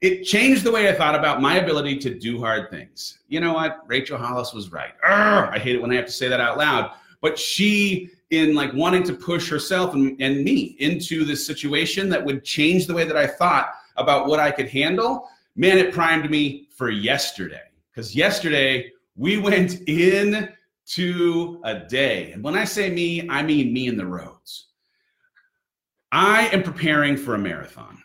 It 0.00 0.24
changed 0.24 0.64
the 0.64 0.72
way 0.72 0.88
I 0.88 0.94
thought 0.94 1.14
about 1.14 1.40
my 1.40 1.56
ability 1.56 1.98
to 1.98 2.18
do 2.18 2.40
hard 2.40 2.70
things. 2.70 3.20
You 3.28 3.40
know 3.40 3.54
what? 3.54 3.80
Rachel 3.86 4.18
Hollis 4.18 4.52
was 4.52 4.72
right. 4.72 4.92
Urgh, 5.06 5.52
I 5.52 5.58
hate 5.58 5.76
it 5.76 5.82
when 5.82 5.92
I 5.92 5.96
have 5.96 6.06
to 6.06 6.12
say 6.12 6.28
that 6.28 6.40
out 6.40 6.58
loud. 6.58 6.90
But 7.20 7.38
she, 7.38 8.10
in 8.30 8.54
like 8.54 8.72
wanting 8.74 9.04
to 9.04 9.14
push 9.14 9.48
herself 9.48 9.94
and, 9.94 10.20
and 10.20 10.44
me 10.44 10.76
into 10.80 11.24
this 11.24 11.46
situation 11.46 12.08
that 12.08 12.24
would 12.24 12.44
change 12.44 12.86
the 12.86 12.94
way 12.94 13.04
that 13.04 13.16
I 13.16 13.26
thought 13.26 13.74
about 13.96 14.26
what 14.26 14.40
I 14.40 14.50
could 14.50 14.68
handle, 14.68 15.28
man, 15.56 15.78
it 15.78 15.92
primed 15.92 16.30
me 16.30 16.68
for 16.76 16.90
yesterday. 16.90 17.62
Because 17.90 18.14
yesterday 18.14 18.90
we 19.16 19.36
went 19.38 19.88
in 19.88 20.48
to 20.86 21.60
a 21.64 21.80
day. 21.80 22.32
And 22.32 22.42
when 22.42 22.56
I 22.56 22.64
say 22.64 22.90
me, 22.90 23.28
I 23.28 23.42
mean 23.42 23.72
me 23.72 23.86
in 23.86 23.96
the 23.96 24.06
roads. 24.06 24.68
I 26.10 26.48
am 26.48 26.62
preparing 26.62 27.16
for 27.16 27.34
a 27.34 27.38
marathon. 27.38 28.02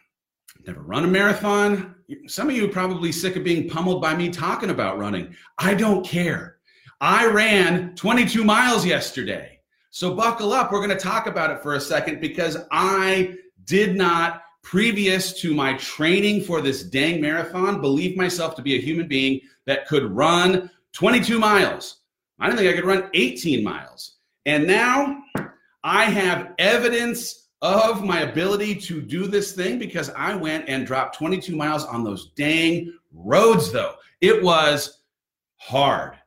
Never 0.65 0.81
run 0.81 1.03
a 1.03 1.07
marathon. 1.07 1.95
Some 2.27 2.49
of 2.49 2.55
you 2.55 2.67
probably 2.69 3.11
sick 3.11 3.35
of 3.35 3.43
being 3.43 3.69
pummeled 3.69 4.01
by 4.01 4.15
me 4.15 4.29
talking 4.29 4.69
about 4.69 4.97
running. 4.97 5.35
I 5.57 5.73
don't 5.73 6.05
care. 6.05 6.57
I 7.01 7.27
ran 7.27 7.95
22 7.95 8.43
miles 8.43 8.85
yesterday. 8.85 9.59
So 9.91 10.13
buckle 10.13 10.53
up. 10.53 10.71
We're 10.71 10.85
going 10.85 10.97
to 10.97 11.03
talk 11.03 11.27
about 11.27 11.51
it 11.51 11.61
for 11.61 11.75
a 11.75 11.81
second 11.81 12.21
because 12.21 12.57
I 12.71 13.35
did 13.65 13.95
not, 13.95 14.41
previous 14.67 15.31
to 15.31 15.53
my 15.53 15.75
training 15.75 16.41
for 16.41 16.59
this 16.59 16.83
dang 16.83 17.21
marathon, 17.21 17.79
believe 17.79 18.17
myself 18.17 18.53
to 18.53 18.61
be 18.61 18.75
a 18.75 18.81
human 18.81 19.07
being 19.07 19.39
that 19.65 19.87
could 19.87 20.03
run 20.11 20.69
22 20.91 21.39
miles. 21.39 22.01
I 22.37 22.47
didn't 22.47 22.59
think 22.59 22.73
I 22.73 22.75
could 22.75 22.85
run 22.85 23.09
18 23.13 23.63
miles. 23.63 24.17
And 24.45 24.67
now 24.67 25.23
I 25.85 26.03
have 26.03 26.53
evidence 26.59 27.47
of 27.61 28.03
my 28.03 28.23
ability 28.23 28.75
to 28.75 28.99
do 28.99 29.27
this 29.27 29.53
thing 29.53 29.79
because 29.79 30.09
I 30.09 30.35
went 30.35 30.67
and 30.67 30.85
dropped 30.85 31.17
22 31.17 31.55
miles 31.55 31.85
on 31.85 32.03
those 32.03 32.31
dang 32.31 32.93
roads, 33.13 33.71
though. 33.71 33.93
It 34.19 34.43
was 34.43 34.99
hard. 35.55 36.17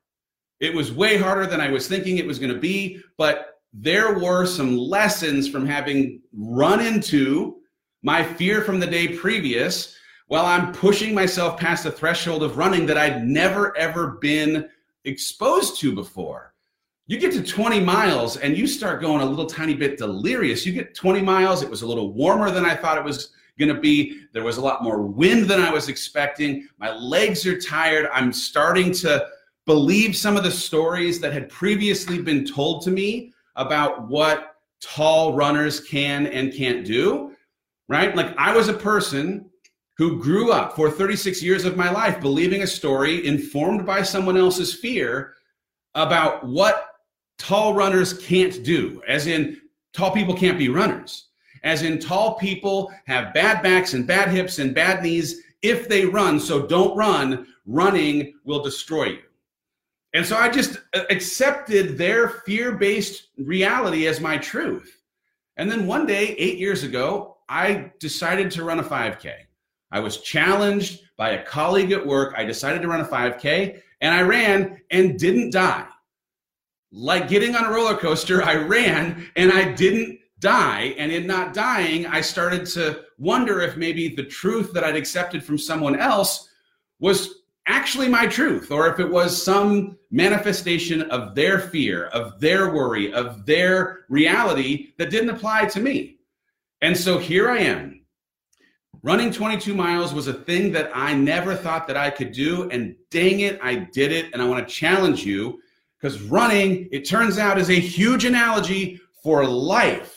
It 0.60 0.72
was 0.72 0.92
way 0.92 1.18
harder 1.18 1.46
than 1.46 1.60
I 1.60 1.70
was 1.70 1.86
thinking 1.86 2.16
it 2.16 2.26
was 2.26 2.38
going 2.38 2.54
to 2.54 2.58
be, 2.58 3.02
but 3.18 3.60
there 3.74 4.18
were 4.18 4.46
some 4.46 4.78
lessons 4.78 5.46
from 5.46 5.66
having 5.66 6.22
run 6.32 6.80
into 6.80 7.59
my 8.02 8.22
fear 8.22 8.62
from 8.62 8.80
the 8.80 8.86
day 8.86 9.08
previous 9.16 9.96
while 10.26 10.46
I'm 10.46 10.72
pushing 10.72 11.14
myself 11.14 11.58
past 11.58 11.84
the 11.84 11.90
threshold 11.90 12.42
of 12.42 12.56
running 12.56 12.86
that 12.86 12.96
I'd 12.96 13.24
never 13.24 13.76
ever 13.76 14.18
been 14.20 14.68
exposed 15.04 15.80
to 15.80 15.94
before. 15.94 16.54
You 17.06 17.18
get 17.18 17.32
to 17.32 17.42
20 17.42 17.80
miles 17.80 18.36
and 18.36 18.56
you 18.56 18.66
start 18.66 19.00
going 19.00 19.20
a 19.20 19.24
little 19.24 19.46
tiny 19.46 19.74
bit 19.74 19.98
delirious. 19.98 20.64
You 20.64 20.72
get 20.72 20.94
20 20.94 21.20
miles, 21.22 21.62
it 21.62 21.70
was 21.70 21.82
a 21.82 21.86
little 21.86 22.12
warmer 22.12 22.50
than 22.50 22.64
I 22.64 22.76
thought 22.76 22.98
it 22.98 23.04
was 23.04 23.32
going 23.58 23.74
to 23.74 23.80
be. 23.80 24.22
There 24.32 24.44
was 24.44 24.56
a 24.56 24.60
lot 24.60 24.82
more 24.82 25.02
wind 25.02 25.46
than 25.46 25.60
I 25.60 25.70
was 25.70 25.88
expecting. 25.88 26.68
My 26.78 26.92
legs 26.92 27.46
are 27.46 27.60
tired. 27.60 28.08
I'm 28.12 28.32
starting 28.32 28.92
to 28.94 29.26
believe 29.66 30.16
some 30.16 30.36
of 30.36 30.44
the 30.44 30.50
stories 30.50 31.20
that 31.20 31.32
had 31.32 31.48
previously 31.48 32.20
been 32.20 32.44
told 32.44 32.82
to 32.82 32.90
me 32.90 33.32
about 33.56 34.08
what 34.08 34.56
tall 34.80 35.34
runners 35.34 35.80
can 35.80 36.26
and 36.28 36.54
can't 36.54 36.84
do, 36.86 37.29
right? 37.90 38.14
Like 38.14 38.32
I 38.38 38.54
was 38.54 38.68
a 38.68 38.72
person 38.74 39.50
who 39.98 40.22
grew 40.22 40.52
up 40.52 40.76
for 40.76 40.90
36 40.90 41.42
years 41.42 41.64
of 41.64 41.76
my 41.76 41.90
life 41.90 42.20
believing 42.20 42.62
a 42.62 42.66
story 42.66 43.26
informed 43.26 43.84
by 43.84 44.00
someone 44.02 44.36
else's 44.36 44.72
fear 44.72 45.34
about 45.96 46.46
what 46.46 46.86
tall 47.36 47.74
runners 47.74 48.14
can't 48.14 48.62
do, 48.62 49.02
as 49.08 49.26
in 49.26 49.60
tall 49.92 50.12
people 50.12 50.34
can't 50.34 50.56
be 50.56 50.68
runners, 50.68 51.30
as 51.64 51.82
in 51.82 51.98
tall 51.98 52.36
people 52.36 52.92
have 53.06 53.34
bad 53.34 53.60
backs 53.60 53.92
and 53.92 54.06
bad 54.06 54.28
hips 54.28 54.60
and 54.60 54.72
bad 54.72 55.02
knees 55.02 55.42
if 55.62 55.88
they 55.88 56.06
run. 56.06 56.38
So 56.38 56.66
don't 56.66 56.96
run. 56.96 57.48
Running 57.66 58.34
will 58.44 58.62
destroy 58.62 59.06
you. 59.06 59.22
And 60.14 60.24
so 60.24 60.36
I 60.36 60.48
just 60.48 60.78
accepted 61.10 61.98
their 61.98 62.28
fear 62.28 62.72
based 62.72 63.28
reality 63.36 64.06
as 64.06 64.20
my 64.20 64.38
truth. 64.38 64.96
And 65.56 65.70
then 65.70 65.86
one 65.86 66.06
day, 66.06 66.36
eight 66.38 66.58
years 66.58 66.84
ago, 66.84 67.36
I 67.50 67.90
decided 67.98 68.52
to 68.52 68.64
run 68.64 68.78
a 68.78 68.84
5K. 68.84 69.32
I 69.90 69.98
was 69.98 70.18
challenged 70.18 71.02
by 71.16 71.30
a 71.30 71.44
colleague 71.44 71.90
at 71.90 72.06
work. 72.06 72.32
I 72.36 72.44
decided 72.44 72.80
to 72.82 72.88
run 72.88 73.00
a 73.00 73.04
5K 73.04 73.82
and 74.00 74.14
I 74.14 74.22
ran 74.22 74.80
and 74.92 75.18
didn't 75.18 75.50
die. 75.50 75.86
Like 76.92 77.28
getting 77.28 77.56
on 77.56 77.64
a 77.64 77.70
roller 77.70 77.96
coaster, 77.96 78.40
I 78.42 78.54
ran 78.54 79.28
and 79.34 79.52
I 79.52 79.72
didn't 79.72 80.20
die. 80.38 80.94
And 80.96 81.10
in 81.10 81.26
not 81.26 81.52
dying, 81.52 82.06
I 82.06 82.20
started 82.20 82.66
to 82.66 83.02
wonder 83.18 83.60
if 83.60 83.76
maybe 83.76 84.14
the 84.14 84.24
truth 84.24 84.72
that 84.72 84.84
I'd 84.84 84.96
accepted 84.96 85.42
from 85.42 85.58
someone 85.58 85.98
else 85.98 86.48
was 87.00 87.42
actually 87.66 88.08
my 88.08 88.26
truth 88.26 88.70
or 88.70 88.86
if 88.86 89.00
it 89.00 89.10
was 89.10 89.40
some 89.40 89.98
manifestation 90.12 91.02
of 91.10 91.34
their 91.34 91.58
fear, 91.58 92.06
of 92.06 92.38
their 92.38 92.72
worry, 92.72 93.12
of 93.12 93.44
their 93.44 94.04
reality 94.08 94.92
that 94.98 95.10
didn't 95.10 95.30
apply 95.30 95.66
to 95.66 95.80
me. 95.80 96.19
And 96.82 96.96
so 96.96 97.18
here 97.18 97.50
I 97.50 97.58
am 97.58 98.00
Running 99.02 99.32
22 99.32 99.74
miles 99.74 100.12
was 100.12 100.28
a 100.28 100.34
thing 100.34 100.72
that 100.72 100.90
I 100.94 101.14
never 101.14 101.54
thought 101.54 101.86
that 101.86 101.96
I 101.96 102.10
could 102.10 102.32
do. 102.32 102.68
And 102.68 102.94
dang 103.10 103.40
it, 103.40 103.58
I 103.62 103.76
did 103.76 104.12
it. 104.12 104.26
And 104.32 104.42
I 104.42 104.46
want 104.46 104.66
to 104.66 104.74
challenge 104.74 105.24
you 105.24 105.60
because 105.98 106.20
running, 106.20 106.86
it 106.92 107.08
turns 107.08 107.38
out, 107.38 107.58
is 107.58 107.70
a 107.70 107.74
huge 107.74 108.26
analogy 108.26 109.00
for 109.22 109.46
life. 109.46 110.16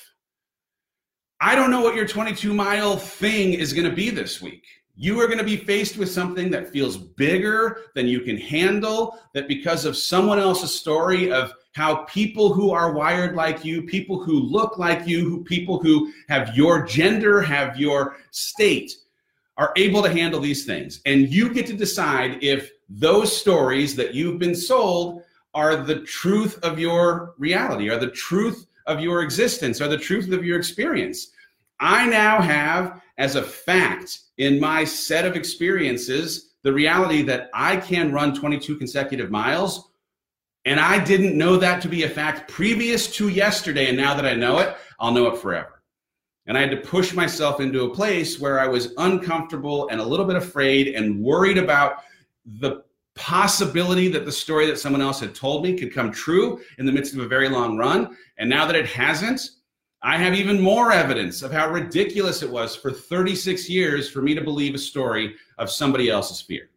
I 1.39 1.55
don't 1.55 1.71
know 1.71 1.81
what 1.81 1.95
your 1.95 2.07
22 2.07 2.53
mile 2.53 2.97
thing 2.97 3.53
is 3.53 3.73
going 3.73 3.89
to 3.89 3.95
be 3.95 4.09
this 4.09 4.41
week. 4.41 4.65
You 4.95 5.19
are 5.21 5.27
going 5.27 5.39
to 5.39 5.43
be 5.45 5.57
faced 5.57 5.97
with 5.97 6.11
something 6.11 6.51
that 6.51 6.71
feels 6.71 6.97
bigger 6.97 7.81
than 7.95 8.07
you 8.07 8.19
can 8.19 8.37
handle, 8.37 9.17
that 9.33 9.47
because 9.47 9.85
of 9.85 9.97
someone 9.97 10.39
else's 10.39 10.77
story 10.77 11.31
of 11.31 11.53
how 11.73 12.03
people 12.05 12.53
who 12.53 12.71
are 12.71 12.93
wired 12.93 13.35
like 13.35 13.65
you, 13.65 13.81
people 13.81 14.23
who 14.23 14.39
look 14.39 14.77
like 14.77 15.07
you, 15.07 15.27
who 15.27 15.43
people 15.43 15.79
who 15.79 16.11
have 16.29 16.55
your 16.55 16.85
gender, 16.85 17.41
have 17.41 17.79
your 17.79 18.17
state, 18.31 18.95
are 19.57 19.73
able 19.75 20.01
to 20.01 20.09
handle 20.09 20.39
these 20.39 20.65
things. 20.65 21.01
And 21.05 21.29
you 21.29 21.53
get 21.53 21.65
to 21.67 21.73
decide 21.73 22.43
if 22.43 22.71
those 22.89 23.35
stories 23.35 23.95
that 23.95 24.13
you've 24.13 24.39
been 24.39 24.55
sold 24.55 25.23
are 25.53 25.77
the 25.77 26.01
truth 26.01 26.59
of 26.63 26.79
your 26.79 27.33
reality, 27.37 27.89
are 27.89 27.99
the 27.99 28.11
truth 28.11 28.67
of 28.85 28.99
your 28.99 29.21
existence, 29.21 29.81
are 29.81 29.87
the 29.87 29.97
truth 29.97 30.31
of 30.31 30.45
your 30.45 30.57
experience. 30.57 31.31
I 31.79 32.07
now 32.07 32.41
have 32.41 33.01
as 33.17 33.35
a 33.35 33.43
fact 33.43 34.19
in 34.37 34.59
my 34.59 34.83
set 34.83 35.25
of 35.25 35.35
experiences 35.35 36.51
the 36.63 36.73
reality 36.73 37.21
that 37.23 37.49
I 37.53 37.77
can 37.77 38.11
run 38.11 38.33
22 38.33 38.77
consecutive 38.77 39.29
miles 39.29 39.89
and 40.65 40.79
I 40.79 41.03
didn't 41.03 41.37
know 41.37 41.57
that 41.57 41.81
to 41.81 41.89
be 41.89 42.03
a 42.03 42.09
fact 42.09 42.49
previous 42.49 43.11
to 43.15 43.27
yesterday. 43.27 43.89
And 43.89 43.97
now 43.97 44.13
that 44.13 44.25
I 44.25 44.33
know 44.33 44.59
it, 44.59 44.75
I'll 44.99 45.11
know 45.11 45.27
it 45.27 45.37
forever. 45.39 45.81
And 46.45 46.57
I 46.57 46.61
had 46.61 46.71
to 46.71 46.77
push 46.77 47.13
myself 47.13 47.59
into 47.59 47.83
a 47.83 47.93
place 47.93 48.39
where 48.39 48.59
I 48.59 48.67
was 48.67 48.93
uncomfortable 48.97 49.87
and 49.89 49.99
a 49.99 50.05
little 50.05 50.25
bit 50.25 50.35
afraid 50.35 50.95
and 50.95 51.21
worried 51.21 51.57
about 51.57 52.03
the 52.45 52.83
possibility 53.15 54.07
that 54.09 54.25
the 54.25 54.31
story 54.31 54.65
that 54.67 54.79
someone 54.79 55.01
else 55.01 55.19
had 55.19 55.35
told 55.35 55.63
me 55.63 55.77
could 55.77 55.93
come 55.93 56.11
true 56.11 56.61
in 56.77 56.85
the 56.85 56.91
midst 56.91 57.13
of 57.13 57.19
a 57.19 57.27
very 57.27 57.47
long 57.47 57.77
run. 57.77 58.17
And 58.37 58.49
now 58.49 58.65
that 58.65 58.75
it 58.75 58.87
hasn't, 58.87 59.41
I 60.01 60.17
have 60.17 60.33
even 60.33 60.59
more 60.59 60.91
evidence 60.91 61.43
of 61.43 61.51
how 61.51 61.71
ridiculous 61.71 62.41
it 62.41 62.49
was 62.49 62.75
for 62.75 62.91
36 62.91 63.69
years 63.69 64.09
for 64.09 64.21
me 64.21 64.33
to 64.35 64.41
believe 64.41 64.75
a 64.75 64.79
story 64.79 65.35
of 65.57 65.69
somebody 65.69 66.09
else's 66.09 66.41
fear 66.41 66.69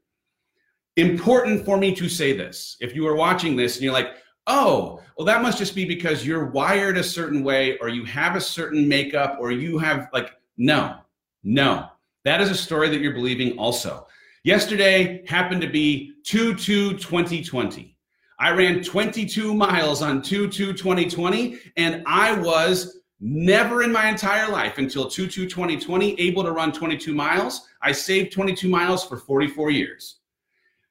important 0.96 1.64
for 1.64 1.76
me 1.76 1.94
to 1.94 2.08
say 2.08 2.36
this. 2.36 2.76
If 2.80 2.94
you 2.94 3.06
are 3.06 3.14
watching 3.14 3.56
this 3.56 3.76
and 3.76 3.84
you're 3.84 3.92
like, 3.92 4.16
oh, 4.46 5.02
well, 5.16 5.26
that 5.26 5.42
must 5.42 5.58
just 5.58 5.74
be 5.74 5.84
because 5.84 6.26
you're 6.26 6.46
wired 6.46 6.96
a 6.96 7.02
certain 7.02 7.42
way 7.42 7.78
or 7.78 7.88
you 7.88 8.04
have 8.04 8.36
a 8.36 8.40
certain 8.40 8.88
makeup 8.88 9.38
or 9.40 9.50
you 9.50 9.78
have 9.78 10.08
like, 10.12 10.32
no, 10.56 10.96
no. 11.42 11.88
That 12.24 12.40
is 12.40 12.50
a 12.50 12.54
story 12.54 12.88
that 12.88 13.00
you're 13.00 13.14
believing 13.14 13.58
also. 13.58 14.06
Yesterday 14.42 15.24
happened 15.26 15.60
to 15.62 15.68
be 15.68 16.14
2 16.24 16.54
2 16.54 16.98
2020. 16.98 17.96
I 18.38 18.50
ran 18.50 18.82
22 18.82 19.54
miles 19.54 20.02
on 20.02 20.22
2 20.22 20.48
2 20.48 20.72
2020, 20.72 21.58
and 21.76 22.02
I 22.06 22.38
was 22.38 23.00
never 23.20 23.82
in 23.82 23.90
my 23.90 24.08
entire 24.08 24.50
life 24.50 24.78
until 24.78 25.08
2 25.08 25.26
2 25.26 25.46
2020 25.46 26.20
able 26.20 26.44
to 26.44 26.52
run 26.52 26.72
22 26.72 27.14
miles. 27.14 27.68
I 27.82 27.92
saved 27.92 28.32
22 28.32 28.68
miles 28.68 29.04
for 29.04 29.16
44 29.16 29.70
years. 29.70 30.18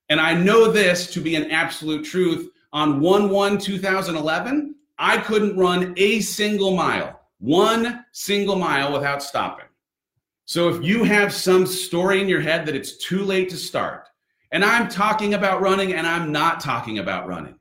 And 0.09 0.19
I 0.19 0.33
know 0.33 0.71
this 0.71 1.11
to 1.13 1.21
be 1.21 1.35
an 1.35 1.51
absolute 1.51 2.05
truth. 2.05 2.51
On 2.73 2.99
1 2.99 3.29
1 3.29 3.57
2011, 3.57 4.75
I 4.97 5.17
couldn't 5.17 5.57
run 5.57 5.93
a 5.97 6.19
single 6.21 6.75
mile, 6.75 7.21
one 7.39 8.05
single 8.11 8.55
mile 8.55 8.91
without 8.93 9.23
stopping. 9.23 9.65
So 10.45 10.69
if 10.69 10.83
you 10.83 11.03
have 11.03 11.33
some 11.33 11.65
story 11.65 12.21
in 12.21 12.27
your 12.27 12.41
head 12.41 12.65
that 12.65 12.75
it's 12.75 12.97
too 12.97 13.23
late 13.23 13.49
to 13.49 13.57
start, 13.57 14.07
and 14.51 14.63
I'm 14.63 14.87
talking 14.87 15.33
about 15.33 15.61
running 15.61 15.93
and 15.93 16.05
I'm 16.05 16.31
not 16.31 16.59
talking 16.59 16.99
about 16.99 17.27
running. 17.27 17.59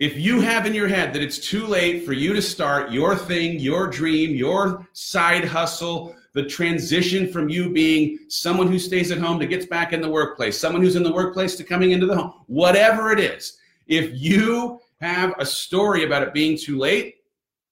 If 0.00 0.18
you 0.18 0.40
have 0.40 0.66
in 0.66 0.74
your 0.74 0.88
head 0.88 1.12
that 1.12 1.22
it's 1.22 1.38
too 1.38 1.66
late 1.66 2.04
for 2.04 2.12
you 2.12 2.32
to 2.32 2.42
start 2.42 2.90
your 2.90 3.14
thing, 3.14 3.60
your 3.60 3.86
dream, 3.86 4.34
your 4.34 4.86
side 4.92 5.44
hustle, 5.44 6.16
the 6.32 6.44
transition 6.44 7.32
from 7.32 7.48
you 7.48 7.70
being 7.70 8.18
someone 8.28 8.66
who 8.66 8.78
stays 8.78 9.12
at 9.12 9.18
home 9.18 9.38
to 9.38 9.46
gets 9.46 9.66
back 9.66 9.92
in 9.92 10.00
the 10.00 10.10
workplace, 10.10 10.58
someone 10.58 10.82
who's 10.82 10.96
in 10.96 11.04
the 11.04 11.12
workplace 11.12 11.54
to 11.56 11.64
coming 11.64 11.92
into 11.92 12.06
the 12.06 12.16
home, 12.16 12.32
whatever 12.46 13.12
it 13.12 13.20
is, 13.20 13.58
if 13.86 14.10
you 14.14 14.80
have 15.00 15.32
a 15.38 15.46
story 15.46 16.04
about 16.04 16.22
it 16.22 16.34
being 16.34 16.58
too 16.58 16.76
late, 16.76 17.16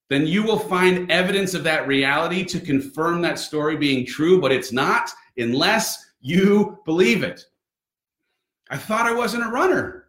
then 0.09 0.25
you 0.25 0.45
will 0.45 0.59
find 0.59 1.11
evidence 1.11 1.55
of 1.55 1.65
that 1.65 1.89
reality 1.89 2.45
to 2.45 2.61
confirm 2.61 3.21
that 3.23 3.39
story 3.39 3.77
being 3.77 4.07
true, 4.07 4.41
but 4.41 4.53
it's 4.53 4.71
not 4.71 5.11
unless 5.39 6.11
you 6.21 6.79
believe 6.85 7.25
it. 7.25 7.47
I 8.71 8.77
thought 8.77 9.07
I 9.07 9.15
wasn't 9.15 9.45
a 9.45 9.51
runner. 9.51 10.02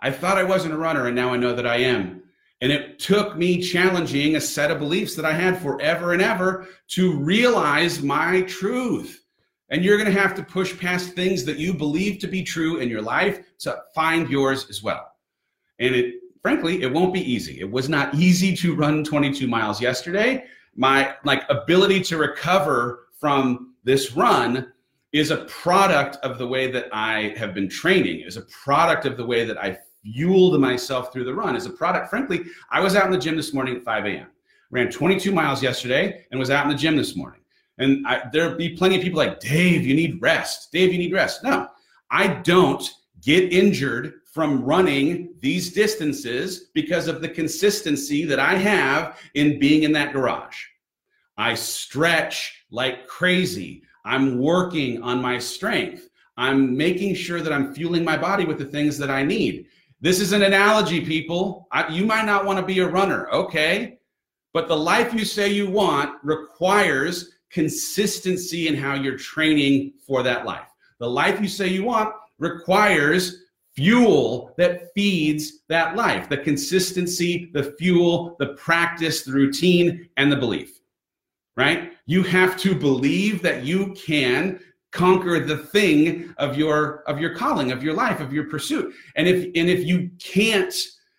I 0.00 0.10
thought 0.10 0.38
I 0.38 0.44
wasn't 0.44 0.74
a 0.74 0.78
runner, 0.78 1.06
and 1.06 1.16
now 1.16 1.32
I 1.32 1.36
know 1.36 1.54
that 1.54 1.66
I 1.66 1.76
am. 1.76 2.22
And 2.60 2.72
it 2.72 2.98
took 2.98 3.36
me 3.36 3.60
challenging 3.60 4.36
a 4.36 4.40
set 4.40 4.70
of 4.70 4.78
beliefs 4.78 5.14
that 5.16 5.24
I 5.24 5.32
had 5.32 5.60
forever 5.60 6.12
and 6.12 6.22
ever 6.22 6.66
to 6.88 7.16
realize 7.18 8.02
my 8.02 8.42
truth. 8.42 9.24
And 9.70 9.84
you're 9.84 9.98
going 9.98 10.12
to 10.12 10.20
have 10.20 10.34
to 10.36 10.42
push 10.42 10.78
past 10.78 11.12
things 11.12 11.44
that 11.44 11.58
you 11.58 11.74
believe 11.74 12.20
to 12.20 12.26
be 12.26 12.42
true 12.42 12.78
in 12.78 12.88
your 12.88 13.02
life 13.02 13.44
to 13.60 13.82
find 13.94 14.28
yours 14.30 14.66
as 14.70 14.82
well. 14.82 15.12
And 15.78 15.94
it, 15.94 16.14
frankly, 16.42 16.82
it 16.82 16.92
won't 16.92 17.12
be 17.12 17.20
easy. 17.20 17.60
It 17.60 17.70
was 17.70 17.88
not 17.88 18.14
easy 18.14 18.54
to 18.56 18.74
run 18.74 19.04
22 19.04 19.46
miles 19.46 19.80
yesterday. 19.80 20.44
My 20.76 21.14
like 21.24 21.42
ability 21.48 22.02
to 22.04 22.18
recover 22.18 23.06
from 23.18 23.74
this 23.84 24.12
run 24.12 24.72
is 25.14 25.30
a 25.30 25.44
product 25.44 26.16
of 26.24 26.38
the 26.38 26.46
way 26.46 26.68
that 26.72 26.88
I 26.92 27.34
have 27.38 27.54
been 27.54 27.68
training, 27.68 28.24
is 28.26 28.36
a 28.36 28.42
product 28.42 29.06
of 29.06 29.16
the 29.16 29.24
way 29.24 29.44
that 29.44 29.56
I 29.56 29.78
fueled 30.02 30.60
myself 30.60 31.12
through 31.12 31.24
the 31.24 31.32
run. 31.32 31.54
Is 31.54 31.66
a 31.66 31.70
product, 31.70 32.10
frankly, 32.10 32.42
I 32.70 32.80
was 32.80 32.96
out 32.96 33.06
in 33.06 33.12
the 33.12 33.18
gym 33.18 33.36
this 33.36 33.54
morning 33.54 33.76
at 33.76 33.84
5 33.84 34.06
a.m. 34.06 34.26
Ran 34.72 34.90
22 34.90 35.30
miles 35.30 35.62
yesterday 35.62 36.26
and 36.32 36.40
was 36.40 36.50
out 36.50 36.64
in 36.64 36.70
the 36.70 36.76
gym 36.76 36.96
this 36.96 37.14
morning. 37.14 37.40
And 37.78 38.04
I, 38.08 38.24
there'll 38.32 38.56
be 38.56 38.76
plenty 38.76 38.96
of 38.96 39.02
people 39.02 39.18
like, 39.18 39.38
Dave, 39.38 39.86
you 39.86 39.94
need 39.94 40.20
rest. 40.20 40.72
Dave, 40.72 40.92
you 40.92 40.98
need 40.98 41.12
rest. 41.12 41.44
No, 41.44 41.68
I 42.10 42.26
don't 42.42 42.84
get 43.22 43.52
injured 43.52 44.14
from 44.32 44.64
running 44.64 45.32
these 45.38 45.72
distances 45.72 46.70
because 46.74 47.06
of 47.06 47.20
the 47.20 47.28
consistency 47.28 48.24
that 48.24 48.40
I 48.40 48.56
have 48.56 49.20
in 49.34 49.60
being 49.60 49.84
in 49.84 49.92
that 49.92 50.12
garage. 50.12 50.64
I 51.36 51.54
stretch 51.54 52.64
like 52.72 53.06
crazy. 53.06 53.83
I'm 54.04 54.38
working 54.38 55.02
on 55.02 55.22
my 55.22 55.38
strength. 55.38 56.08
I'm 56.36 56.76
making 56.76 57.14
sure 57.14 57.40
that 57.40 57.52
I'm 57.52 57.74
fueling 57.74 58.04
my 58.04 58.16
body 58.16 58.44
with 58.44 58.58
the 58.58 58.64
things 58.64 58.98
that 58.98 59.10
I 59.10 59.22
need. 59.22 59.66
This 60.00 60.20
is 60.20 60.32
an 60.32 60.42
analogy, 60.42 61.00
people. 61.00 61.66
I, 61.72 61.88
you 61.88 62.04
might 62.04 62.26
not 62.26 62.44
want 62.44 62.58
to 62.58 62.64
be 62.64 62.80
a 62.80 62.88
runner, 62.88 63.30
okay? 63.30 63.98
But 64.52 64.68
the 64.68 64.76
life 64.76 65.14
you 65.14 65.24
say 65.24 65.48
you 65.48 65.70
want 65.70 66.18
requires 66.22 67.32
consistency 67.50 68.68
in 68.68 68.74
how 68.74 68.94
you're 68.94 69.16
training 69.16 69.94
for 70.06 70.22
that 70.22 70.44
life. 70.44 70.68
The 70.98 71.08
life 71.08 71.40
you 71.40 71.48
say 71.48 71.68
you 71.68 71.84
want 71.84 72.12
requires 72.38 73.44
fuel 73.74 74.54
that 74.56 74.92
feeds 74.94 75.62
that 75.68 75.96
life 75.96 76.28
the 76.28 76.36
consistency, 76.36 77.50
the 77.54 77.74
fuel, 77.78 78.36
the 78.38 78.54
practice, 78.54 79.22
the 79.22 79.32
routine, 79.32 80.08
and 80.16 80.30
the 80.30 80.36
belief 80.36 80.73
right? 81.56 81.92
You 82.06 82.22
have 82.24 82.56
to 82.58 82.74
believe 82.74 83.42
that 83.42 83.64
you 83.64 83.94
can 83.94 84.60
conquer 84.90 85.40
the 85.40 85.58
thing 85.58 86.32
of 86.38 86.56
your 86.56 87.02
of 87.08 87.18
your 87.18 87.34
calling, 87.34 87.72
of 87.72 87.82
your 87.82 87.94
life, 87.94 88.20
of 88.20 88.32
your 88.32 88.44
pursuit. 88.44 88.94
And 89.16 89.26
if 89.26 89.44
and 89.54 89.68
if 89.68 89.84
you 89.84 90.10
can't 90.18 90.74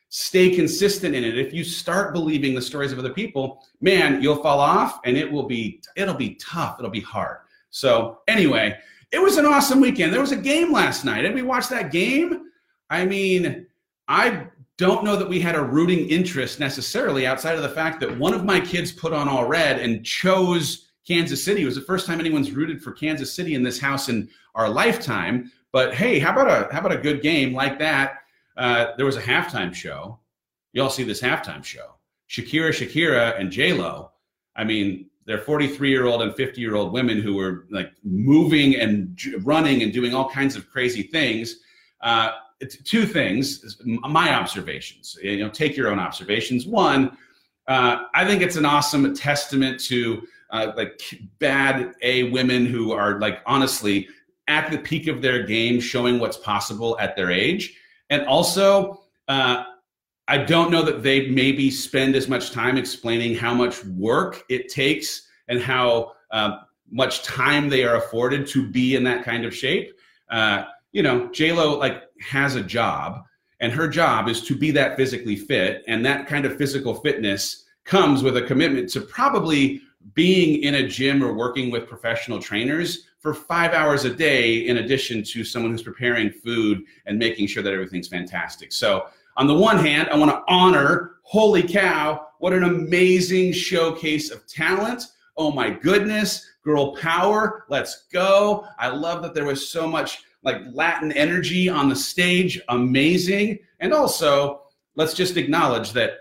stay 0.09 0.55
consistent 0.55 1.13
in 1.13 1.23
it, 1.23 1.37
if 1.37 1.53
you 1.53 1.63
start 1.63 2.13
believing 2.13 2.55
the 2.55 2.61
stories 2.61 2.91
of 2.91 2.99
other 2.99 3.13
people, 3.13 3.65
man, 3.81 4.21
you'll 4.21 4.41
fall 4.41 4.59
off 4.59 5.01
and 5.03 5.17
it 5.17 5.29
will 5.29 5.47
be 5.47 5.81
it'll 5.95 6.13
be 6.13 6.35
tough, 6.35 6.77
it'll 6.79 6.91
be 6.91 7.01
hard. 7.01 7.39
So, 7.69 8.19
anyway, 8.29 8.77
it 9.11 9.21
was 9.21 9.37
an 9.37 9.45
awesome 9.45 9.81
weekend. 9.81 10.13
There 10.13 10.21
was 10.21 10.31
a 10.31 10.37
game 10.37 10.71
last 10.71 11.03
night. 11.03 11.23
Did 11.23 11.33
we 11.33 11.41
watch 11.41 11.67
that 11.67 11.91
game? 11.91 12.49
I 12.89 13.05
mean, 13.05 13.67
I 14.07 14.47
don't 14.77 15.03
know 15.03 15.15
that 15.15 15.29
we 15.29 15.39
had 15.39 15.55
a 15.55 15.63
rooting 15.63 16.09
interest 16.09 16.59
necessarily 16.59 17.25
outside 17.25 17.55
of 17.55 17.61
the 17.61 17.69
fact 17.69 17.99
that 18.01 18.17
one 18.17 18.33
of 18.33 18.43
my 18.43 18.59
kids 18.59 18.91
put 18.91 19.13
on 19.13 19.29
all 19.29 19.47
red 19.47 19.79
and 19.79 20.05
chose 20.05 20.89
Kansas 21.07 21.43
City. 21.43 21.61
It 21.61 21.65
was 21.65 21.75
the 21.75 21.81
first 21.81 22.07
time 22.07 22.19
anyone's 22.19 22.51
rooted 22.51 22.83
for 22.83 22.91
Kansas 22.91 23.33
City 23.33 23.53
in 23.53 23.63
this 23.63 23.79
house 23.79 24.09
in 24.09 24.29
our 24.55 24.69
lifetime. 24.69 25.51
But 25.71 25.93
hey, 25.93 26.19
how 26.19 26.31
about 26.31 26.47
a 26.47 26.73
how 26.73 26.79
about 26.79 26.93
a 26.93 27.01
good 27.01 27.21
game 27.21 27.53
like 27.53 27.79
that? 27.79 28.23
Uh, 28.57 28.87
there 28.97 29.05
was 29.05 29.17
a 29.17 29.21
halftime 29.21 29.73
show. 29.73 30.19
You 30.73 30.81
all 30.81 30.89
see 30.89 31.03
this 31.03 31.21
halftime 31.21 31.63
show. 31.63 31.95
Shakira, 32.29 32.69
Shakira, 32.69 33.39
and 33.39 33.51
J 33.51 33.73
Lo. 33.73 34.11
I 34.55 34.63
mean, 34.63 35.09
they're 35.25 35.39
43 35.39 35.89
year 35.89 36.05
old 36.05 36.21
and 36.21 36.35
50 36.35 36.61
year 36.61 36.75
old 36.75 36.91
women 36.91 37.21
who 37.21 37.35
were 37.35 37.65
like 37.69 37.91
moving 38.03 38.75
and 38.75 39.19
running 39.43 39.83
and 39.83 39.93
doing 39.93 40.13
all 40.13 40.29
kinds 40.29 40.55
of 40.55 40.69
crazy 40.69 41.03
things. 41.03 41.59
Uh, 42.01 42.31
two 42.83 43.05
things, 43.05 43.77
my 43.85 44.33
observations. 44.33 45.17
You 45.21 45.39
know, 45.39 45.49
take 45.49 45.75
your 45.75 45.89
own 45.89 45.99
observations. 45.99 46.65
One, 46.65 47.17
uh, 47.67 48.03
I 48.13 48.25
think 48.25 48.41
it's 48.41 48.55
an 48.55 48.65
awesome 48.65 49.13
testament 49.15 49.79
to 49.85 50.27
uh, 50.51 50.71
like 50.75 51.01
bad 51.39 51.93
A 52.01 52.23
women 52.31 52.65
who 52.65 52.91
are 52.91 53.19
like 53.19 53.39
honestly 53.45 54.07
at 54.47 54.71
the 54.71 54.77
peak 54.77 55.07
of 55.07 55.21
their 55.21 55.43
game, 55.43 55.79
showing 55.79 56.19
what's 56.19 56.37
possible 56.37 56.97
at 56.99 57.15
their 57.15 57.31
age, 57.31 57.75
and 58.09 58.25
also. 58.25 59.01
Uh, 59.27 59.63
I 60.27 60.39
don't 60.39 60.71
know 60.71 60.81
that 60.81 61.03
they 61.03 61.27
maybe 61.27 61.69
spend 61.69 62.15
as 62.15 62.27
much 62.27 62.49
time 62.49 62.77
explaining 62.77 63.35
how 63.35 63.53
much 63.53 63.85
work 63.85 64.43
it 64.49 64.69
takes 64.69 65.27
and 65.47 65.61
how 65.61 66.13
uh, 66.31 66.57
much 66.89 67.21
time 67.23 67.69
they 67.69 67.83
are 67.83 67.97
afforded 67.97 68.47
to 68.47 68.67
be 68.67 68.95
in 68.95 69.03
that 69.03 69.23
kind 69.23 69.45
of 69.45 69.55
shape. 69.55 69.93
Uh, 70.29 70.63
you 70.93 71.03
know, 71.03 71.29
J 71.31 71.51
Lo 71.51 71.77
like 71.77 72.04
has 72.21 72.55
a 72.55 72.63
job, 72.63 73.23
and 73.59 73.71
her 73.71 73.87
job 73.87 74.27
is 74.27 74.41
to 74.43 74.55
be 74.55 74.71
that 74.71 74.97
physically 74.97 75.35
fit, 75.35 75.83
and 75.87 76.05
that 76.05 76.27
kind 76.27 76.45
of 76.45 76.57
physical 76.57 76.95
fitness 76.95 77.65
comes 77.83 78.23
with 78.23 78.37
a 78.37 78.41
commitment 78.41 78.89
to 78.89 79.01
probably 79.01 79.81
being 80.13 80.61
in 80.61 80.75
a 80.75 80.87
gym 80.87 81.23
or 81.23 81.33
working 81.33 81.71
with 81.71 81.87
professional 81.87 82.39
trainers 82.39 83.07
for 83.19 83.33
five 83.33 83.73
hours 83.73 84.05
a 84.05 84.13
day, 84.13 84.67
in 84.67 84.77
addition 84.77 85.23
to 85.23 85.43
someone 85.43 85.71
who's 85.71 85.81
preparing 85.81 86.29
food 86.29 86.83
and 87.05 87.17
making 87.17 87.47
sure 87.47 87.63
that 87.63 87.73
everything's 87.73 88.07
fantastic. 88.07 88.71
So, 88.71 89.07
on 89.37 89.47
the 89.47 89.53
one 89.53 89.79
hand, 89.79 90.09
I 90.09 90.17
want 90.17 90.31
to 90.31 90.43
honor, 90.47 91.15
holy 91.23 91.63
cow, 91.63 92.27
what 92.39 92.53
an 92.53 92.63
amazing 92.63 93.51
showcase 93.51 94.31
of 94.31 94.45
talent. 94.47 95.03
Oh 95.35 95.51
my 95.51 95.69
goodness, 95.69 96.47
girl 96.63 96.95
power, 96.95 97.65
let's 97.67 98.05
go. 98.13 98.65
I 98.79 98.87
love 98.89 99.21
that 99.23 99.33
there 99.33 99.45
was 99.45 99.67
so 99.67 99.87
much 99.87 100.23
like 100.45 100.61
Latin 100.71 101.11
energy 101.11 101.67
on 101.67 101.89
the 101.89 101.95
stage, 101.95 102.61
amazing. 102.69 103.59
And 103.79 103.93
also, 103.93 104.61
let's 104.95 105.13
just 105.13 105.35
acknowledge 105.35 105.91
that 105.93 106.19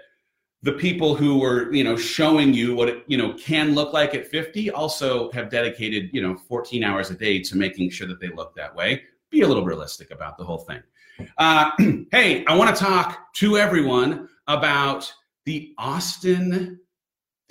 the 0.63 0.73
people 0.73 1.15
who 1.15 1.39
were, 1.39 1.71
you 1.75 1.85
know, 1.85 1.95
showing 1.95 2.55
you 2.55 2.75
what 2.75 2.89
it, 2.89 3.05
you 3.07 3.19
know, 3.19 3.35
can 3.35 3.75
look 3.75 3.93
like 3.93 4.15
at 4.15 4.27
50 4.27 4.71
also 4.71 5.31
have 5.33 5.51
dedicated, 5.51 6.09
you 6.15 6.23
know, 6.23 6.35
14 6.35 6.83
hours 6.83 7.11
a 7.11 7.15
day 7.15 7.39
to 7.43 7.57
making 7.57 7.91
sure 7.91 8.09
that 8.09 8.19
they 8.19 8.29
look 8.29 8.57
that 8.57 8.75
way. 8.75 9.03
Be 9.31 9.43
a 9.43 9.47
little 9.47 9.65
realistic 9.65 10.11
about 10.11 10.39
the 10.39 10.45
whole 10.45 10.59
thing. 10.59 10.83
Uh, 11.37 11.71
hey, 12.13 12.47
I 12.47 12.57
want 12.57 12.75
to 12.75 12.83
talk 12.83 13.35
to 13.35 13.59
everyone 13.59 14.31
about 14.47 15.13
the 15.45 15.75
Austin, 15.77 16.81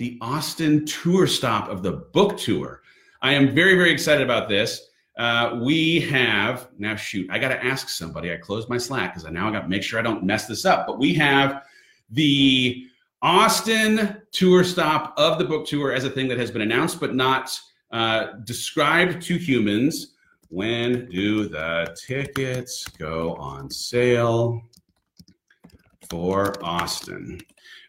the 0.00 0.18
Austin 0.20 0.84
tour 0.84 1.28
stop 1.28 1.68
of 1.68 1.84
the 1.84 1.92
book 2.12 2.36
tour. 2.36 2.82
I 3.22 3.32
am 3.34 3.54
very, 3.54 3.76
very 3.76 3.92
excited 3.92 4.24
about 4.24 4.48
this. 4.48 4.88
Uh, 5.16 5.60
we 5.62 6.00
have 6.00 6.68
now. 6.78 6.96
Shoot, 6.96 7.30
I 7.30 7.38
got 7.38 7.48
to 7.48 7.64
ask 7.64 7.88
somebody. 7.88 8.32
I 8.32 8.36
closed 8.36 8.68
my 8.68 8.78
Slack 8.78 9.12
because 9.12 9.24
I 9.24 9.30
now 9.30 9.48
I 9.48 9.52
got 9.52 9.62
to 9.62 9.68
make 9.68 9.82
sure 9.82 9.98
I 9.98 10.02
don't 10.02 10.24
mess 10.24 10.46
this 10.46 10.64
up. 10.64 10.86
But 10.86 10.98
we 10.98 11.14
have 11.14 11.62
the 12.10 12.86
Austin 13.22 14.20
tour 14.32 14.64
stop 14.64 15.14
of 15.16 15.38
the 15.38 15.44
book 15.44 15.66
tour 15.66 15.92
as 15.92 16.04
a 16.04 16.10
thing 16.10 16.28
that 16.28 16.38
has 16.38 16.50
been 16.50 16.62
announced 16.62 17.00
but 17.00 17.14
not 17.14 17.58
uh, 17.90 18.32
described 18.44 19.22
to 19.22 19.36
humans. 19.36 20.14
When 20.48 21.08
do 21.08 21.48
the 21.48 21.96
tickets 22.06 22.86
go 22.98 23.34
on 23.36 23.70
sale 23.70 24.62
for 26.10 26.52
Austin? 26.62 27.40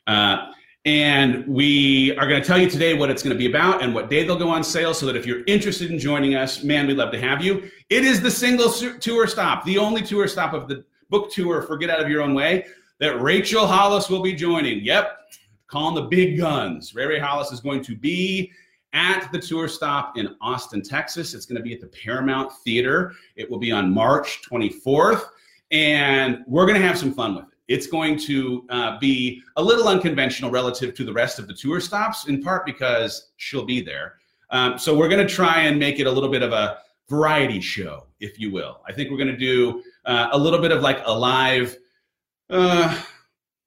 Uh, 0.08 0.52
and 0.86 1.46
we 1.48 2.16
are 2.18 2.28
going 2.28 2.40
to 2.40 2.48
tell 2.48 2.60
you 2.60 2.70
today 2.70 2.94
what 2.94 3.10
it's 3.10 3.24
going 3.24 3.36
to 3.36 3.38
be 3.38 3.48
about 3.48 3.82
and 3.82 3.94
what 3.94 4.10
day 4.10 4.24
they'll 4.24 4.38
go 4.38 4.50
on 4.50 4.64
sale 4.64 4.94
so 4.94 5.06
that 5.08 5.16
if 5.16 5.26
you're 5.26 5.44
interested 5.46 5.90
in 5.90 5.98
joining 5.98 6.36
us, 6.36 6.64
man, 6.64 6.86
we'd 6.86 6.98
love 6.98 7.12
to 7.12 7.20
have 7.20 7.44
you. 7.44 7.70
It 7.90 8.04
is 8.06 8.22
the 8.22 8.30
single 8.30 8.72
tour 8.72 9.26
stop, 9.26 9.66
the 9.66 9.80
only 9.80 10.04
tour 10.04 10.28
stop 10.28 10.54
of 10.54 10.68
the 10.68 10.86
book 11.10 11.32
tour 11.32 11.64
for 11.64 11.76
Get 11.78 11.90
Out 11.90 12.00
of 12.00 12.10
Your 12.10 12.22
Own 12.22 12.36
Way 12.36 12.68
that 13.00 13.22
Rachel 13.22 13.68
Hollis 13.68 14.10
will 14.10 14.22
be 14.22 14.34
joining. 14.34 14.84
Yep, 14.84 15.18
calling 15.68 15.96
the 15.96 16.04
big 16.04 16.38
guns. 16.38 16.94
Ray 16.96 17.06
Ray 17.06 17.20
Hollis 17.20 17.52
is 17.52 17.60
going 17.60 17.84
to 17.84 17.96
be 17.96 18.52
at 18.94 19.30
the 19.32 19.40
tour 19.40 19.68
stop 19.68 20.18
in 20.18 20.36
Austin, 20.40 20.82
Texas. 20.82 21.34
It's 21.34 21.46
going 21.46 21.58
to 21.58 21.64
be 21.64 21.74
at 21.74 21.82
the 21.82 21.88
Paramount 21.88 22.52
Theater. 22.64 23.14
It 23.36 23.50
will 23.50 23.58
be 23.58 23.72
on 23.72 23.94
March 23.94 24.42
24th, 24.50 25.24
and 25.72 26.44
we're 26.48 26.66
going 26.66 26.80
to 26.80 26.88
have 26.88 26.98
some 26.98 27.14
fun 27.14 27.36
with 27.36 27.46
it. 27.46 27.55
It's 27.68 27.88
going 27.88 28.18
to 28.20 28.66
uh, 28.70 29.00
be 29.00 29.42
a 29.58 29.64
little 29.64 29.88
unconventional 29.88 30.52
relative 30.52 30.94
to 30.96 31.04
the 31.04 31.14
rest 31.14 31.40
of 31.40 31.48
the 31.48 31.54
tour 31.54 31.80
stops, 31.80 32.28
in 32.28 32.42
part 32.42 32.66
because 32.66 33.32
she'll 33.38 33.66
be 33.66 33.82
there. 33.82 34.16
Um, 34.52 34.78
so 34.78 34.96
we're 34.96 35.10
going 35.10 35.26
to 35.26 35.34
try 35.34 35.62
and 35.62 35.80
make 35.80 36.00
it 36.00 36.08
a 36.08 36.12
little 36.12 36.30
bit 36.30 36.44
of 36.44 36.52
a 36.54 36.78
variety 37.10 37.62
show, 37.62 38.06
if 38.20 38.40
you 38.40 38.52
will. 38.52 38.82
I 38.88 38.94
think 38.94 39.10
we're 39.10 39.18
going 39.18 39.30
to 39.30 39.38
do 39.38 39.84
uh, 40.06 40.30
a 40.32 40.38
little 40.38 40.60
bit 40.60 40.72
of 40.72 40.82
like 40.82 41.02
a 41.06 41.12
live 41.12 41.78
uh, 42.50 43.02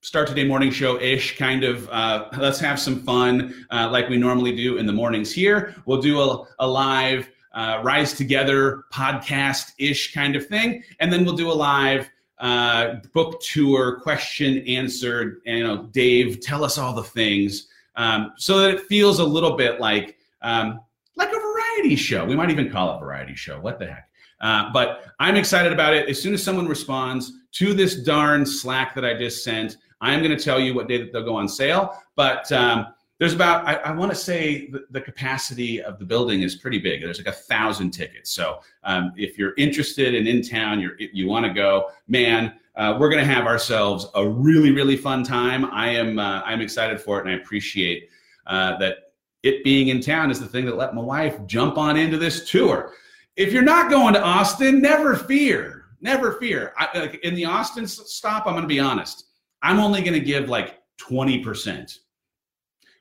start 0.01 0.29
today 0.29 0.45
morning 0.45 0.71
show 0.71 1.01
ish 1.01 1.37
kind 1.37 1.65
of. 1.65 1.89
Uh, 1.91 2.29
let's 2.39 2.61
have 2.61 2.79
some 2.79 3.03
fun 3.03 3.67
uh, 3.71 3.89
like 3.91 4.09
we 4.09 4.17
normally 4.17 4.55
do 4.55 4.79
in 4.79 4.87
the 4.87 4.93
mornings 4.93 5.33
here. 5.33 5.75
We'll 5.87 6.01
do 6.01 6.21
a, 6.21 6.47
a 6.61 6.67
live 6.67 7.29
uh, 7.53 7.81
Rise 7.83 8.15
Together 8.15 8.85
podcast 8.93 9.73
ish 9.79 10.15
kind 10.15 10.37
of 10.37 10.47
thing. 10.47 10.85
And 11.01 11.13
then 11.13 11.25
we'll 11.25 11.37
do 11.37 11.51
a 11.51 11.53
live 11.53 12.09
uh, 12.41 12.97
book 13.13 13.41
tour, 13.41 14.01
question 14.01 14.59
answered. 14.67 15.41
And, 15.47 15.59
you 15.59 15.65
know, 15.65 15.85
Dave, 15.85 16.41
tell 16.41 16.65
us 16.65 16.79
all 16.79 16.95
the 16.95 17.03
things 17.03 17.69
um, 17.97 18.33
so 18.37 18.59
that 18.61 18.71
it 18.71 18.83
feels 18.83 19.19
a 19.19 19.25
little 19.25 19.57
bit 19.57 19.81
like 19.81 20.17
um, 20.43 20.81
like 21.17 21.31
a 21.31 21.39
variety 21.39 21.97
show. 21.97 22.25
We 22.25 22.37
might 22.37 22.51
even 22.51 22.71
call 22.71 22.97
it 22.97 23.01
variety 23.01 23.35
show. 23.35 23.61
What 23.61 23.79
the 23.79 23.87
heck? 23.87 24.09
Uh, 24.41 24.71
but 24.73 25.05
I'm 25.19 25.35
excited 25.35 25.73
about 25.73 25.95
it. 25.95 26.09
As 26.09 26.23
soon 26.23 26.33
as 26.33 26.43
someone 26.43 26.69
responds 26.69 27.33
to 27.53 27.75
this 27.75 27.97
darn 27.97 28.47
Slack 28.47 28.95
that 28.95 29.05
I 29.05 29.15
just 29.15 29.43
sent, 29.43 29.79
I'm 30.01 30.23
going 30.23 30.37
to 30.37 30.43
tell 30.43 30.61
you 30.61 30.75
what 30.75 30.87
day 30.87 30.99
that 30.99 31.13
they'll 31.13 31.25
go 31.25 31.35
on 31.35 31.49
sale. 31.49 32.01
But 32.15 32.51
um, 32.53 32.87
there's 33.19 33.35
about 33.35 33.67
I, 33.67 33.75
I 33.75 33.93
want 33.93 34.11
to 34.13 34.17
say 34.17 34.69
the, 34.69 34.87
the, 34.91 35.01
capacity 35.01 35.83
of 35.83 35.99
the 35.99 36.05
building 36.05 36.43
is 36.43 36.55
pretty 36.55 36.79
big. 36.79 37.03
There's 37.03 37.19
like 37.19 37.27
a 37.27 37.33
thousand 37.33 37.91
tickets. 37.91 38.31
So 38.31 38.61
um, 38.85 39.13
if 39.17 39.37
you're 39.37 39.55
interested 39.57 40.15
and 40.15 40.29
in 40.29 40.41
town, 40.43 40.81
you're, 40.81 40.97
you 40.99 41.27
want 41.27 41.45
to 41.45 41.53
go, 41.53 41.91
man. 42.07 42.55
Uh, 42.77 42.97
we're 42.97 43.11
going 43.11 43.25
to 43.25 43.33
have 43.33 43.45
ourselves 43.45 44.07
a 44.15 44.27
really 44.27 44.71
really 44.71 44.97
fun 44.97 45.25
time. 45.25 45.65
I 45.67 45.89
am 45.89 46.19
uh, 46.19 46.43
I'm 46.45 46.61
excited 46.61 47.01
for 47.01 47.19
it, 47.19 47.27
and 47.27 47.31
I 47.31 47.39
appreciate 47.39 48.09
uh, 48.47 48.79
that 48.79 49.13
it 49.43 49.65
being 49.65 49.89
in 49.89 50.01
town 50.01 50.31
is 50.31 50.39
the 50.39 50.47
thing 50.47 50.65
that 50.67 50.77
let 50.77 50.95
my 50.95 51.03
wife 51.03 51.45
jump 51.47 51.77
on 51.77 51.97
into 51.97 52.19
this 52.19 52.49
tour. 52.49 52.93
If 53.37 53.53
you're 53.53 53.63
not 53.63 53.91
going 53.91 54.15
to 54.15 54.23
Austin, 54.23 54.81
never 54.81 55.17
fear. 55.17 55.87
Never 56.01 56.33
fear. 56.33 56.73
I, 56.77 56.99
like 56.99 57.15
in 57.25 57.35
the 57.35 57.45
Austin 57.45 57.87
stop, 57.87 58.47
I'm 58.47 58.53
going 58.53 58.63
to 58.63 58.69
be 58.69 58.81
honest. 58.81 59.25
I'm 59.63 59.81
only 59.81 60.01
going 60.03 60.13
to 60.13 60.21
give 60.21 60.49
like 60.49 60.79
20% 61.01 61.99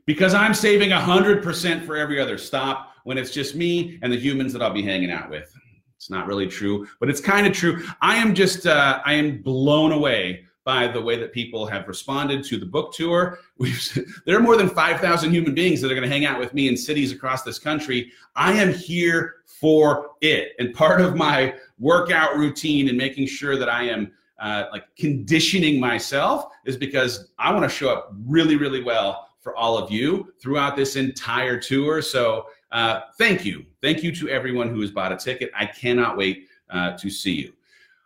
because 0.08 0.34
I'm 0.34 0.56
saving 0.56 0.90
100% 0.90 1.86
for 1.86 1.96
every 1.96 2.20
other 2.20 2.40
stop 2.40 2.94
when 3.04 3.18
it's 3.18 3.30
just 3.30 3.56
me 3.56 4.00
and 4.02 4.12
the 4.12 4.18
humans 4.18 4.54
that 4.54 4.64
I'll 4.64 4.74
be 4.74 4.82
hanging 4.82 5.12
out 5.12 5.30
with. 5.30 5.54
It's 5.98 6.10
not 6.10 6.28
really 6.28 6.48
true, 6.48 6.88
but 7.00 7.10
it's 7.10 7.20
kind 7.22 7.46
of 7.46 7.54
true. 7.54 7.86
I 8.02 8.16
am 8.16 8.34
just, 8.34 8.66
uh, 8.66 9.02
I 9.06 9.14
am 9.14 9.42
blown 9.42 9.92
away 9.92 10.46
by 10.64 10.88
the 10.88 11.02
way 11.02 11.18
that 11.18 11.34
people 11.34 11.66
have 11.66 11.88
responded 11.88 12.44
to 12.46 12.58
the 12.58 12.66
book 12.66 12.94
tour. 12.94 13.40
We've, 13.58 14.06
there 14.26 14.38
are 14.38 14.42
more 14.42 14.56
than 14.56 14.70
5,000 14.70 15.32
human 15.32 15.54
beings 15.54 15.82
that 15.82 15.92
are 15.92 15.96
going 15.96 16.08
to 16.08 16.14
hang 16.14 16.26
out 16.26 16.40
with 16.40 16.54
me 16.54 16.70
in 16.70 16.78
cities 16.78 17.12
across 17.12 17.44
this 17.44 17.60
country. 17.60 18.12
I 18.36 18.54
am 18.54 18.74
here 18.74 19.36
for 19.46 20.12
it. 20.22 20.54
And 20.60 20.74
part 20.74 21.02
of 21.02 21.16
my 21.16 21.56
workout 21.80 22.38
routine 22.38 22.88
and 22.88 22.98
making 22.98 23.28
sure 23.28 23.58
that 23.58 23.70
I 23.70 23.84
am 23.84 24.14
uh, 24.40 24.66
like 24.72 24.84
conditioning 24.96 25.80
myself 25.80 26.46
is 26.66 26.78
because 26.78 27.30
I 27.40 27.52
want 27.52 27.64
to 27.64 27.70
show 27.70 27.90
up 27.90 28.14
really, 28.26 28.56
really 28.56 28.84
well 28.84 29.27
for 29.48 29.56
all 29.56 29.78
of 29.78 29.90
you 29.90 30.34
throughout 30.42 30.76
this 30.76 30.98
entire 30.98 31.58
tour. 31.58 32.02
So 32.02 32.48
uh, 32.74 33.00
thank 33.18 33.46
you. 33.46 33.66
Thank 33.82 34.04
you 34.04 34.14
to 34.18 34.28
everyone 34.28 34.68
who 34.68 34.82
has 34.82 34.92
bought 34.92 35.14
a 35.14 35.16
ticket. 35.16 35.52
I 35.56 35.66
cannot 35.68 36.18
wait 36.18 36.50
uh, 36.70 36.98
to 36.98 37.10
see 37.10 37.32
you. 37.32 37.54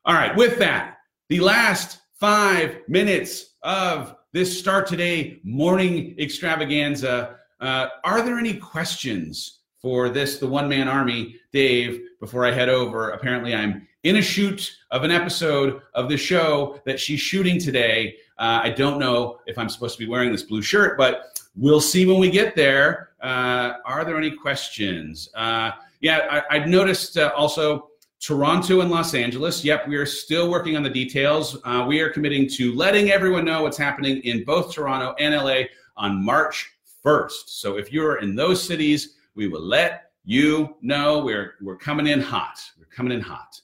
All 0.05 0.13
right, 0.13 0.35
with 0.35 0.59
that, 0.59 0.97
the 1.29 1.39
last 1.39 2.01
five 2.13 2.81
minutes 2.87 3.55
of 3.63 4.17
this 4.33 4.59
Start 4.59 4.85
Today 4.85 5.39
morning 5.43 6.13
extravaganza. 6.19 7.37
Uh, 7.59 7.87
are 8.03 8.21
there 8.21 8.37
any 8.37 8.53
questions 8.57 9.61
for 9.81 10.09
this, 10.09 10.37
the 10.37 10.47
one 10.47 10.69
man 10.69 10.87
army, 10.87 11.37
Dave, 11.51 12.01
before 12.19 12.45
I 12.45 12.51
head 12.51 12.69
over? 12.69 13.09
Apparently, 13.09 13.55
I'm 13.55 13.87
in 14.03 14.17
a 14.17 14.21
shoot 14.21 14.75
of 14.91 15.03
an 15.03 15.11
episode 15.11 15.81
of 15.95 16.07
the 16.07 16.17
show 16.17 16.79
that 16.85 16.99
she's 16.99 17.19
shooting 17.19 17.59
today. 17.59 18.17
Uh, 18.37 18.61
I 18.63 18.69
don't 18.69 18.99
know 18.99 19.39
if 19.45 19.57
I'm 19.57 19.69
supposed 19.69 19.97
to 19.97 20.03
be 20.03 20.09
wearing 20.09 20.31
this 20.31 20.43
blue 20.43 20.61
shirt, 20.61 20.97
but 20.97 21.30
we'll 21.55 21.81
see 21.81 22.05
when 22.05 22.19
we 22.19 22.29
get 22.29 22.55
there. 22.55 23.09
Uh, 23.21 23.73
are 23.85 24.03
there 24.03 24.17
any 24.17 24.31
questions? 24.31 25.29
Uh, 25.35 25.71
yeah, 25.99 26.43
I, 26.49 26.57
have 26.59 26.67
noticed 26.67 27.17
uh, 27.17 27.31
also 27.35 27.89
Toronto 28.19 28.81
and 28.81 28.89
Los 28.89 29.13
Angeles. 29.13 29.63
Yep, 29.63 29.87
we 29.87 29.95
are 29.95 30.05
still 30.05 30.49
working 30.49 30.75
on 30.75 30.83
the 30.83 30.89
details. 30.89 31.57
Uh, 31.63 31.85
we 31.87 31.99
are 32.01 32.09
committing 32.09 32.47
to 32.49 32.73
letting 32.73 33.11
everyone 33.11 33.45
know 33.45 33.63
what's 33.63 33.77
happening 33.77 34.17
in 34.23 34.43
both 34.43 34.73
Toronto 34.73 35.15
and 35.19 35.35
LA 35.35 35.63
on 35.97 36.23
March 36.23 36.71
1st. 37.05 37.47
So 37.47 37.77
if 37.77 37.91
you're 37.91 38.19
in 38.19 38.35
those 38.35 38.63
cities, 38.63 39.15
we 39.35 39.47
will 39.47 39.61
let 39.61 40.11
you 40.23 40.75
know 40.81 41.23
we're 41.23 41.55
we're 41.61 41.77
coming 41.77 42.07
in 42.07 42.21
hot. 42.21 42.59
We're 42.77 42.85
coming 42.85 43.13
in 43.13 43.21
hot. 43.21 43.59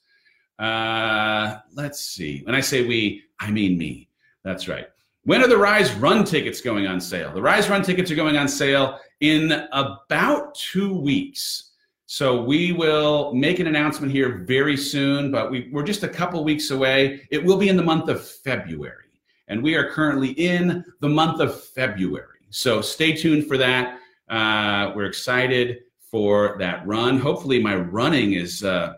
Uh, 0.57 1.59
let's 1.73 1.99
see. 1.99 2.41
When 2.43 2.55
I 2.55 2.61
say 2.61 2.85
we, 2.85 3.23
I 3.39 3.51
mean 3.51 3.77
me. 3.77 4.09
That's 4.43 4.67
right. 4.67 4.87
When 5.27 5.43
are 5.43 5.47
the 5.49 5.57
Rise 5.57 5.93
Run 5.95 6.23
tickets 6.23 6.61
going 6.61 6.87
on 6.87 7.01
sale? 7.01 7.33
The 7.33 7.41
Rise 7.41 7.69
Run 7.69 7.83
tickets 7.83 8.09
are 8.09 8.15
going 8.15 8.37
on 8.37 8.47
sale 8.47 8.97
in 9.19 9.51
about 9.73 10.55
two 10.55 10.97
weeks. 10.97 11.71
So 12.05 12.41
we 12.41 12.71
will 12.71 13.33
make 13.33 13.59
an 13.59 13.67
announcement 13.67 14.13
here 14.13 14.45
very 14.47 14.77
soon, 14.77 15.29
but 15.29 15.51
we, 15.51 15.69
are 15.75 15.83
just 15.83 16.03
a 16.03 16.07
couple 16.07 16.45
weeks 16.45 16.71
away. 16.71 17.27
It 17.29 17.43
will 17.43 17.57
be 17.57 17.67
in 17.67 17.75
the 17.75 17.83
month 17.83 18.07
of 18.07 18.25
February. 18.25 19.19
And 19.49 19.61
we 19.61 19.75
are 19.75 19.91
currently 19.91 20.29
in 20.29 20.85
the 21.01 21.09
month 21.09 21.41
of 21.41 21.61
February. 21.61 22.45
So 22.49 22.79
stay 22.79 23.11
tuned 23.11 23.47
for 23.47 23.57
that. 23.57 23.99
Uh, 24.29 24.93
we're 24.95 25.07
excited 25.07 25.79
for 26.09 26.55
that 26.59 26.87
run. 26.87 27.19
Hopefully, 27.19 27.61
my 27.61 27.75
running 27.75 28.31
is 28.31 28.63
uh, 28.63 28.93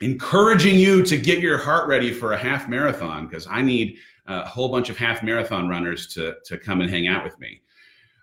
encouraging 0.00 0.78
you 0.78 1.02
to 1.02 1.16
get 1.16 1.38
your 1.38 1.58
heart 1.58 1.88
ready 1.88 2.12
for 2.12 2.32
a 2.32 2.36
half 2.36 2.68
marathon 2.68 3.26
because 3.26 3.46
I 3.50 3.62
need 3.62 3.98
a 4.26 4.46
whole 4.46 4.68
bunch 4.68 4.90
of 4.90 4.96
half 4.96 5.22
marathon 5.22 5.68
runners 5.68 6.06
to, 6.08 6.34
to 6.44 6.58
come 6.58 6.80
and 6.80 6.90
hang 6.90 7.06
out 7.08 7.24
with 7.24 7.38
me. 7.38 7.62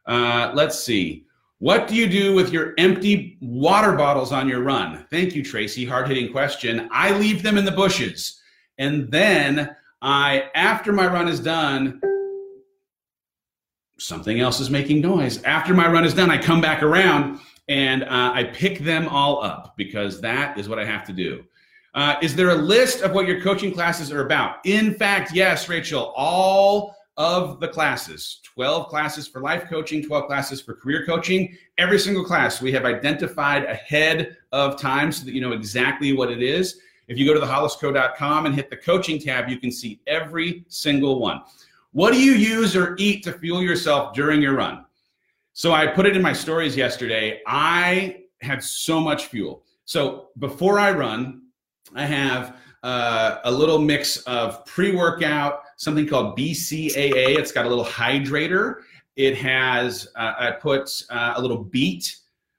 Uh, 0.06 0.52
let's 0.54 0.84
see. 0.84 1.26
What 1.60 1.88
do 1.88 1.96
you 1.96 2.08
do 2.08 2.36
with 2.36 2.52
your 2.52 2.74
empty 2.78 3.38
water 3.40 3.94
bottles 3.94 4.34
on 4.34 4.50
your 4.50 4.62
run? 4.62 5.06
Thank 5.10 5.34
you, 5.34 5.44
Tracy. 5.44 5.86
Hard 5.86 6.10
hitting 6.10 6.32
question. 6.32 6.90
I 6.92 7.18
leave 7.18 7.42
them 7.42 7.58
in 7.58 7.64
the 7.64 7.72
bushes. 7.72 8.42
And 8.78 9.10
then 9.10 9.74
I, 10.02 10.50
after 10.56 10.92
my 10.92 11.08
run 11.08 11.30
is 11.30 11.40
done, 11.40 12.02
something 13.98 14.42
else 14.42 14.60
is 14.60 14.70
making 14.70 15.00
noise. 15.00 15.42
After 15.44 15.74
my 15.74 15.90
run 15.90 16.04
is 16.04 16.14
done, 16.14 16.30
I 16.30 16.38
come 16.38 16.60
back 16.60 16.84
around 16.84 17.40
and 17.70 18.04
uh, 18.04 18.32
I 18.34 18.44
pick 18.44 18.80
them 18.80 19.08
all 19.08 19.42
up 19.42 19.76
because 19.78 20.20
that 20.20 20.58
is 20.60 20.68
what 20.68 20.80
I 20.80 20.86
have 20.86 21.06
to 21.06 21.14
do. 21.14 21.46
Uh, 21.94 22.16
is 22.22 22.36
there 22.36 22.50
a 22.50 22.56
list 22.56 23.02
of 23.02 23.12
what 23.12 23.28
your 23.28 23.40
coaching 23.42 23.72
classes 23.72 24.12
are 24.12 24.26
about? 24.26 24.58
In 24.66 24.96
fact, 24.96 25.34
yes, 25.34 25.70
Rachel, 25.70 26.14
all 26.16 26.96
of 27.18 27.60
the 27.60 27.68
classes 27.68 28.40
12 28.44 28.88
classes 28.88 29.28
for 29.28 29.42
life 29.42 29.66
coaching, 29.70 30.04
12 30.04 30.28
classes 30.28 30.62
for 30.62 30.74
career 30.74 31.06
coaching. 31.06 31.56
Every 31.78 32.00
single 32.00 32.24
class 32.24 32.62
we 32.62 32.72
have 32.72 32.86
identified 32.86 33.66
ahead 33.66 34.38
of 34.52 34.80
time 34.80 35.12
so 35.12 35.26
that 35.26 35.34
you 35.34 35.42
know 35.42 35.52
exactly 35.54 36.14
what 36.14 36.32
it 36.32 36.42
is. 36.42 36.80
If 37.08 37.18
you 37.18 37.26
go 37.26 37.34
to 37.34 37.40
thehollisco.com 37.40 38.46
and 38.46 38.56
hit 38.56 38.70
the 38.70 38.78
coaching 38.78 39.20
tab, 39.20 39.50
you 39.50 39.60
can 39.60 39.72
see 39.72 40.00
every 40.08 40.66
single 40.70 41.20
one. 41.20 41.42
What 41.92 42.14
do 42.14 42.20
you 42.20 42.34
use 42.34 42.76
or 42.76 42.96
eat 42.98 43.24
to 43.24 43.34
fuel 43.34 43.62
yourself 43.62 44.14
during 44.14 44.42
your 44.42 44.56
run? 44.56 44.86
So 45.54 45.74
I 45.74 45.86
put 45.88 46.08
it 46.08 46.16
in 46.16 46.22
my 46.22 46.34
stories 46.34 46.76
yesterday. 46.76 47.42
I 47.46 48.24
had 48.42 48.64
so 48.64 49.00
much 49.00 49.28
fuel. 49.28 49.64
So 49.86 50.30
before 50.40 50.80
I 50.80 50.92
run, 50.92 51.43
I 51.96 52.06
have 52.06 52.58
uh, 52.84 53.38
a 53.46 53.52
little 53.52 53.80
mix 53.80 54.18
of 54.24 54.66
pre 54.66 54.96
workout, 54.96 55.62
something 55.78 56.08
called 56.08 56.38
BCAA. 56.38 57.38
It's 57.38 57.52
got 57.52 57.66
a 57.66 57.70
little 57.70 57.86
hydrator. 57.86 58.82
It 59.16 59.38
has, 59.38 60.08
uh, 60.16 60.34
I 60.40 60.52
put 60.52 60.90
uh, 61.10 61.34
a 61.36 61.42
little 61.42 61.64
beet 61.64 62.16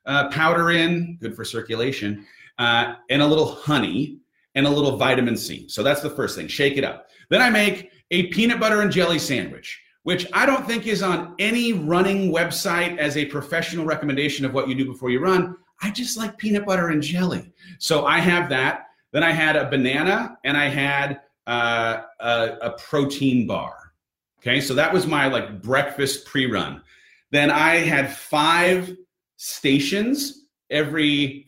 uh, 0.07 0.29
powder 0.29 0.71
in, 0.71 1.19
good 1.21 1.35
for 1.35 1.45
circulation, 1.45 2.27
uh, 2.59 2.95
and 3.11 3.23
a 3.23 3.27
little 3.27 3.47
honey 3.47 4.19
and 4.55 4.67
a 4.67 4.71
little 4.71 4.97
vitamin 4.97 5.37
C. 5.37 5.69
So 5.69 5.83
that's 5.83 6.01
the 6.01 6.11
first 6.11 6.37
thing. 6.37 6.47
Shake 6.47 6.77
it 6.77 6.85
up. 6.85 7.09
Then 7.29 7.43
I 7.43 7.51
make 7.51 7.91
a 8.11 8.29
peanut 8.29 8.61
butter 8.61 8.83
and 8.83 8.93
jelly 8.93 9.19
sandwich, 9.19 9.83
which 10.05 10.27
I 10.33 10.47
don't 10.47 10.67
think 10.67 10.87
is 10.87 11.03
on 11.03 11.35
any 11.39 11.73
running 11.73 12.33
website 12.33 12.99
as 12.99 13.17
a 13.17 13.25
professional 13.25 13.85
recommendation 13.85 14.45
of 14.45 14.55
what 14.55 14.69
you 14.69 14.75
do 14.75 14.85
before 14.85 15.11
you 15.11 15.19
run. 15.19 15.57
I 15.83 15.91
just 15.91 16.17
like 16.17 16.39
peanut 16.39 16.65
butter 16.65 16.89
and 16.89 17.03
jelly. 17.03 17.53
So 17.79 18.07
I 18.07 18.21
have 18.21 18.49
that. 18.51 18.87
Then 19.15 19.23
I 19.23 19.31
had 19.31 19.55
a 19.55 19.71
banana 19.71 20.37
and 20.43 20.57
I 20.57 20.67
had 20.67 21.21
uh, 21.47 22.03
a, 22.19 22.59
a 22.63 22.71
protein 22.73 23.47
bar. 23.47 23.93
Okay, 24.41 24.61
so 24.61 24.75
that 24.75 24.93
was 24.93 25.07
my 25.07 25.29
like 25.29 25.63
breakfast 25.63 26.27
pre-run. 26.27 26.83
Then 27.31 27.49
I 27.49 27.77
had 27.77 28.13
five 28.13 28.95
stations 29.37 30.47
every 30.69 31.47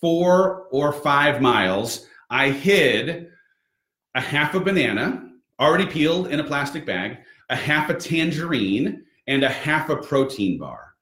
four 0.00 0.66
or 0.72 0.92
five 0.92 1.40
miles. 1.40 2.06
I 2.30 2.50
hid 2.50 3.28
a 4.16 4.20
half 4.20 4.54
a 4.54 4.60
banana, 4.60 5.30
already 5.60 5.86
peeled 5.86 6.28
in 6.28 6.40
a 6.40 6.44
plastic 6.44 6.84
bag, 6.84 7.18
a 7.48 7.54
half 7.54 7.90
a 7.90 7.94
tangerine, 7.94 9.04
and 9.28 9.44
a 9.44 9.48
half 9.48 9.88
a 9.88 9.96
protein 9.96 10.58
bar. 10.58 10.94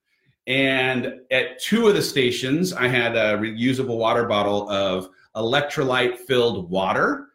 And 0.46 1.20
at 1.30 1.58
two 1.58 1.88
of 1.88 1.94
the 1.94 2.02
stations, 2.02 2.74
I 2.74 2.88
had 2.88 3.16
a 3.16 3.38
reusable 3.38 3.96
water 3.96 4.24
bottle 4.24 4.68
of 4.68 5.08
electrolyte 5.36 6.18
filled 6.18 6.70
water. 6.70 7.28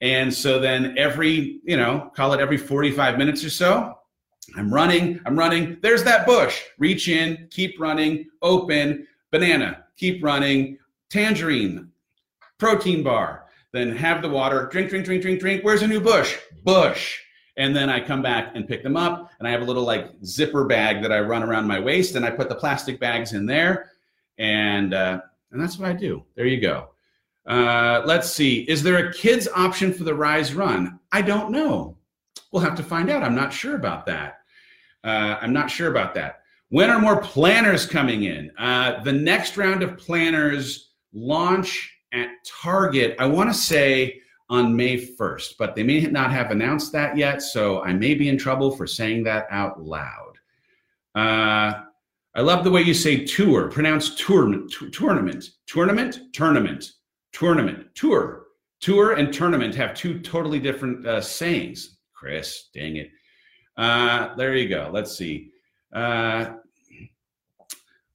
And 0.00 0.32
so 0.32 0.58
then 0.58 0.94
every, 0.98 1.60
you 1.64 1.76
know, 1.76 2.10
call 2.14 2.32
it 2.32 2.40
every 2.40 2.56
45 2.56 3.16
minutes 3.18 3.44
or 3.44 3.50
so, 3.50 3.94
I'm 4.56 4.72
running, 4.72 5.20
I'm 5.24 5.38
running. 5.38 5.78
There's 5.82 6.04
that 6.04 6.26
bush. 6.26 6.62
Reach 6.78 7.08
in, 7.08 7.48
keep 7.50 7.80
running, 7.80 8.26
open, 8.42 9.06
banana, 9.30 9.84
keep 9.96 10.22
running, 10.22 10.78
tangerine, 11.10 11.90
protein 12.58 13.02
bar. 13.02 13.46
Then 13.72 13.96
have 13.96 14.22
the 14.22 14.28
water, 14.28 14.68
drink, 14.70 14.90
drink, 14.90 15.04
drink, 15.04 15.22
drink, 15.22 15.40
drink. 15.40 15.64
Where's 15.64 15.82
a 15.82 15.86
new 15.86 16.00
bush? 16.00 16.36
Bush. 16.62 17.18
And 17.56 17.74
then 17.74 17.88
I 17.88 18.00
come 18.00 18.22
back 18.22 18.52
and 18.54 18.66
pick 18.66 18.82
them 18.82 18.96
up, 18.96 19.30
and 19.38 19.46
I 19.46 19.50
have 19.52 19.62
a 19.62 19.64
little 19.64 19.84
like 19.84 20.10
zipper 20.24 20.64
bag 20.64 21.02
that 21.02 21.12
I 21.12 21.20
run 21.20 21.42
around 21.42 21.66
my 21.66 21.78
waist, 21.78 22.16
and 22.16 22.24
I 22.24 22.30
put 22.30 22.48
the 22.48 22.54
plastic 22.54 22.98
bags 22.98 23.32
in 23.32 23.46
there, 23.46 23.92
and 24.38 24.92
uh, 24.92 25.20
and 25.52 25.60
that's 25.60 25.78
what 25.78 25.88
I 25.88 25.92
do. 25.92 26.24
There 26.34 26.46
you 26.46 26.60
go. 26.60 26.93
Uh, 27.46 28.02
let's 28.06 28.30
see. 28.30 28.60
Is 28.62 28.82
there 28.82 29.08
a 29.08 29.12
kids 29.12 29.48
option 29.54 29.92
for 29.92 30.04
the 30.04 30.14
Rise 30.14 30.54
Run? 30.54 30.98
I 31.12 31.22
don't 31.22 31.50
know. 31.50 31.96
We'll 32.52 32.62
have 32.62 32.76
to 32.76 32.82
find 32.82 33.10
out. 33.10 33.22
I'm 33.22 33.34
not 33.34 33.52
sure 33.52 33.76
about 33.76 34.06
that. 34.06 34.40
Uh, 35.02 35.36
I'm 35.40 35.52
not 35.52 35.70
sure 35.70 35.90
about 35.90 36.14
that. 36.14 36.40
When 36.70 36.90
are 36.90 36.98
more 36.98 37.20
planners 37.20 37.86
coming 37.86 38.24
in? 38.24 38.50
Uh, 38.58 39.02
the 39.02 39.12
next 39.12 39.56
round 39.56 39.82
of 39.82 39.98
planners 39.98 40.92
launch 41.12 41.98
at 42.12 42.28
Target. 42.46 43.16
I 43.18 43.26
want 43.26 43.50
to 43.50 43.54
say 43.54 44.20
on 44.48 44.74
May 44.74 44.96
1st, 44.98 45.54
but 45.58 45.74
they 45.74 45.82
may 45.82 46.00
not 46.02 46.30
have 46.30 46.50
announced 46.50 46.92
that 46.92 47.16
yet. 47.16 47.42
So 47.42 47.82
I 47.82 47.92
may 47.92 48.14
be 48.14 48.28
in 48.28 48.38
trouble 48.38 48.70
for 48.70 48.86
saying 48.86 49.24
that 49.24 49.46
out 49.50 49.82
loud. 49.82 50.38
Uh, 51.14 51.82
I 52.34 52.40
love 52.40 52.64
the 52.64 52.70
way 52.70 52.82
you 52.82 52.94
say 52.94 53.24
tour, 53.24 53.70
pronounced 53.70 54.18
tournament, 54.18 54.72
tournament, 54.92 55.50
tournament, 55.66 56.18
tournament, 56.32 56.92
tournament, 57.34 57.88
tour. 57.94 58.46
Tour 58.80 59.12
and 59.12 59.32
tournament 59.32 59.74
have 59.74 59.94
two 59.94 60.20
totally 60.20 60.58
different 60.58 61.06
uh, 61.06 61.20
sayings. 61.20 61.98
Chris, 62.14 62.70
dang 62.72 62.96
it. 62.96 63.10
Uh, 63.76 64.34
there 64.36 64.54
you 64.56 64.68
go. 64.68 64.90
Let's 64.92 65.16
see. 65.16 65.50
Uh, 65.92 66.54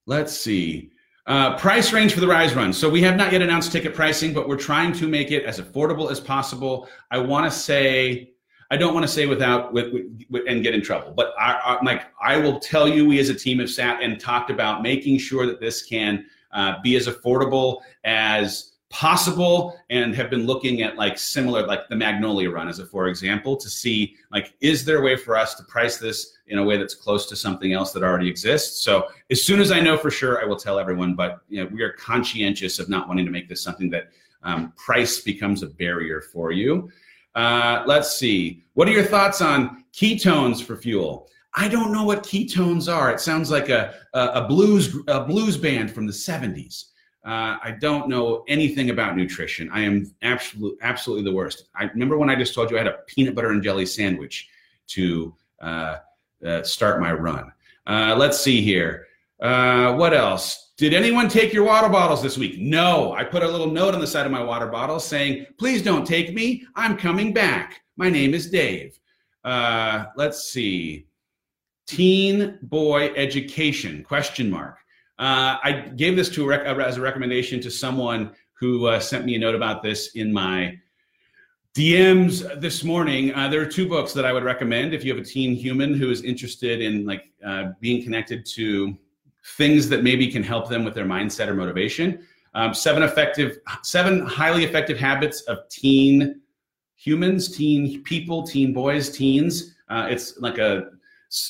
let's 0.05 0.33
see. 0.33 0.91
Uh, 1.27 1.55
price 1.57 1.93
range 1.93 2.13
for 2.13 2.21
the 2.21 2.27
Rise 2.27 2.55
Run. 2.55 2.73
So 2.73 2.89
we 2.89 3.01
have 3.01 3.15
not 3.15 3.31
yet 3.31 3.41
announced 3.41 3.71
ticket 3.71 3.93
pricing, 3.93 4.33
but 4.33 4.47
we're 4.47 4.57
trying 4.57 4.93
to 4.93 5.07
make 5.07 5.31
it 5.31 5.43
as 5.43 5.59
affordable 5.59 6.09
as 6.09 6.19
possible. 6.19 6.89
I 7.11 7.19
want 7.19 7.45
to 7.45 7.51
say, 7.51 8.31
I 8.71 8.77
don't 8.77 8.93
want 8.93 9.03
to 9.03 9.11
say 9.11 9.27
without 9.27 9.73
with, 9.73 9.93
with, 10.29 10.43
and 10.47 10.63
get 10.63 10.73
in 10.73 10.81
trouble, 10.81 11.13
but 11.15 11.33
Mike, 11.83 12.07
I 12.21 12.37
will 12.37 12.59
tell 12.59 12.87
you, 12.87 13.05
we 13.05 13.19
as 13.19 13.29
a 13.29 13.35
team 13.35 13.59
have 13.59 13.69
sat 13.69 14.01
and 14.01 14.19
talked 14.19 14.49
about 14.49 14.81
making 14.81 15.19
sure 15.19 15.45
that 15.45 15.59
this 15.59 15.83
can 15.83 16.25
uh, 16.51 16.75
be 16.81 16.95
as 16.95 17.07
affordable 17.07 17.81
as 18.03 18.69
possible 18.89 19.79
and 19.91 20.15
have 20.15 20.31
been 20.31 20.47
looking 20.47 20.81
at 20.81 20.95
like 20.95 21.17
similar 21.17 21.65
like 21.67 21.87
the 21.89 21.95
magnolia 21.95 22.49
run 22.49 22.67
as 22.67 22.79
a 22.79 22.85
for 22.85 23.07
example 23.07 23.55
to 23.55 23.69
see 23.69 24.15
like 24.31 24.55
is 24.61 24.83
there 24.83 24.97
a 24.97 25.01
way 25.01 25.15
for 25.15 25.37
us 25.37 25.53
to 25.53 25.63
price 25.65 25.97
this 25.97 26.37
in 26.47 26.57
a 26.57 26.63
way 26.63 26.75
that's 26.75 26.95
close 26.95 27.27
to 27.27 27.35
something 27.35 27.71
else 27.71 27.91
that 27.91 28.01
already 28.01 28.27
exists 28.27 28.83
so 28.83 29.07
as 29.29 29.45
soon 29.45 29.59
as 29.59 29.71
i 29.71 29.79
know 29.79 29.95
for 29.95 30.09
sure 30.09 30.41
i 30.41 30.45
will 30.45 30.55
tell 30.55 30.79
everyone 30.79 31.13
but 31.13 31.41
you 31.49 31.63
know 31.63 31.69
we 31.71 31.83
are 31.83 31.93
conscientious 31.93 32.79
of 32.79 32.89
not 32.89 33.07
wanting 33.07 33.25
to 33.25 33.31
make 33.31 33.47
this 33.47 33.61
something 33.61 33.91
that 33.91 34.09
um, 34.41 34.73
price 34.75 35.19
becomes 35.19 35.61
a 35.61 35.67
barrier 35.67 36.19
for 36.19 36.51
you 36.51 36.89
uh, 37.35 37.83
let's 37.85 38.15
see 38.17 38.63
what 38.73 38.87
are 38.87 38.91
your 38.91 39.03
thoughts 39.03 39.39
on 39.39 39.83
ketones 39.93 40.63
for 40.63 40.75
fuel 40.75 41.29
I 41.55 41.67
don't 41.67 41.91
know 41.91 42.03
what 42.03 42.21
ketones 42.23 42.93
are. 42.93 43.11
It 43.11 43.19
sounds 43.19 43.49
like 43.49 43.69
a, 43.69 43.95
a, 44.13 44.27
a 44.27 44.47
blues 44.47 44.95
a 45.07 45.21
blues 45.21 45.57
band 45.57 45.91
from 45.91 46.05
the 46.05 46.13
70s. 46.13 46.85
Uh, 47.25 47.57
I 47.61 47.75
don't 47.79 48.07
know 48.07 48.43
anything 48.47 48.91
about 48.91 49.17
nutrition. 49.17 49.69
I 49.73 49.81
am 49.81 50.13
absolutely 50.21 50.77
absolutely 50.81 51.29
the 51.29 51.35
worst. 51.35 51.65
I 51.75 51.85
remember 51.85 52.17
when 52.17 52.29
I 52.29 52.35
just 52.35 52.53
told 52.53 52.71
you 52.71 52.77
I 52.77 52.79
had 52.79 52.87
a 52.87 52.99
peanut 53.07 53.35
butter 53.35 53.51
and 53.51 53.61
jelly 53.61 53.85
sandwich 53.85 54.47
to 54.87 55.35
uh, 55.61 55.97
uh, 56.45 56.63
start 56.63 57.01
my 57.01 57.11
run. 57.11 57.51
Uh, 57.85 58.15
let's 58.17 58.39
see 58.39 58.61
here. 58.61 59.07
Uh, 59.41 59.93
what 59.95 60.13
else? 60.13 60.71
Did 60.77 60.93
anyone 60.93 61.27
take 61.27 61.51
your 61.51 61.65
water 61.65 61.89
bottles 61.89 62.23
this 62.23 62.37
week? 62.37 62.57
No. 62.57 63.13
I 63.13 63.25
put 63.25 63.43
a 63.43 63.47
little 63.47 63.69
note 63.69 63.93
on 63.93 63.99
the 63.99 64.07
side 64.07 64.25
of 64.25 64.31
my 64.31 64.41
water 64.41 64.67
bottle 64.67 64.99
saying, 64.99 65.45
"Please 65.57 65.81
don't 65.81 66.05
take 66.05 66.33
me. 66.33 66.65
I'm 66.75 66.95
coming 66.95 67.33
back. 67.33 67.81
My 67.97 68.09
name 68.09 68.33
is 68.33 68.49
Dave." 68.49 68.97
Uh, 69.43 70.05
let's 70.15 70.51
see. 70.51 71.07
Teen 71.85 72.59
boy 72.61 73.11
education? 73.15 74.03
Question 74.03 74.49
mark. 74.49 74.77
Uh, 75.19 75.57
I 75.61 75.71
gave 75.97 76.15
this 76.15 76.29
to 76.29 76.45
a 76.45 76.47
rec- 76.47 76.65
as 76.65 76.95
a 76.95 77.01
recommendation 77.01 77.59
to 77.61 77.69
someone 77.69 78.31
who 78.53 78.87
uh, 78.87 79.01
sent 79.01 79.25
me 79.25 79.35
a 79.35 79.39
note 79.39 79.53
about 79.53 79.83
this 79.83 80.15
in 80.15 80.31
my 80.31 80.77
DMs 81.75 82.59
this 82.61 82.85
morning. 82.85 83.33
Uh, 83.33 83.49
there 83.49 83.61
are 83.61 83.65
two 83.65 83.87
books 83.87 84.13
that 84.13 84.25
I 84.25 84.31
would 84.31 84.43
recommend 84.43 84.93
if 84.93 85.03
you 85.03 85.13
have 85.13 85.21
a 85.21 85.25
teen 85.25 85.55
human 85.55 85.93
who 85.93 86.09
is 86.09 86.23
interested 86.23 86.81
in 86.81 87.05
like 87.05 87.31
uh, 87.45 87.71
being 87.81 88.01
connected 88.01 88.45
to 88.55 88.97
things 89.57 89.89
that 89.89 90.03
maybe 90.03 90.31
can 90.31 90.41
help 90.43 90.69
them 90.69 90.85
with 90.85 90.93
their 90.93 91.05
mindset 91.05 91.47
or 91.47 91.53
motivation. 91.53 92.25
Um, 92.53 92.73
seven 92.73 93.03
effective, 93.03 93.57
seven 93.83 94.25
highly 94.25 94.63
effective 94.63 94.97
habits 94.97 95.41
of 95.43 95.67
teen 95.69 96.41
humans, 96.95 97.55
teen 97.55 98.03
people, 98.03 98.43
teen 98.43 98.73
boys, 98.73 99.09
teens. 99.09 99.75
Uh, 99.89 100.07
it's 100.09 100.37
like 100.39 100.57
a 100.57 100.91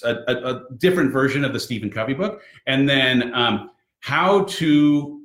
a, 0.03 0.13
a, 0.27 0.63
different 0.77 1.11
version 1.11 1.45
of 1.45 1.53
the 1.53 1.59
Stephen 1.59 1.89
Covey 1.89 2.13
book, 2.13 2.41
and 2.67 2.87
then 2.87 3.33
um, 3.33 3.71
how 4.01 4.43
to 4.43 5.21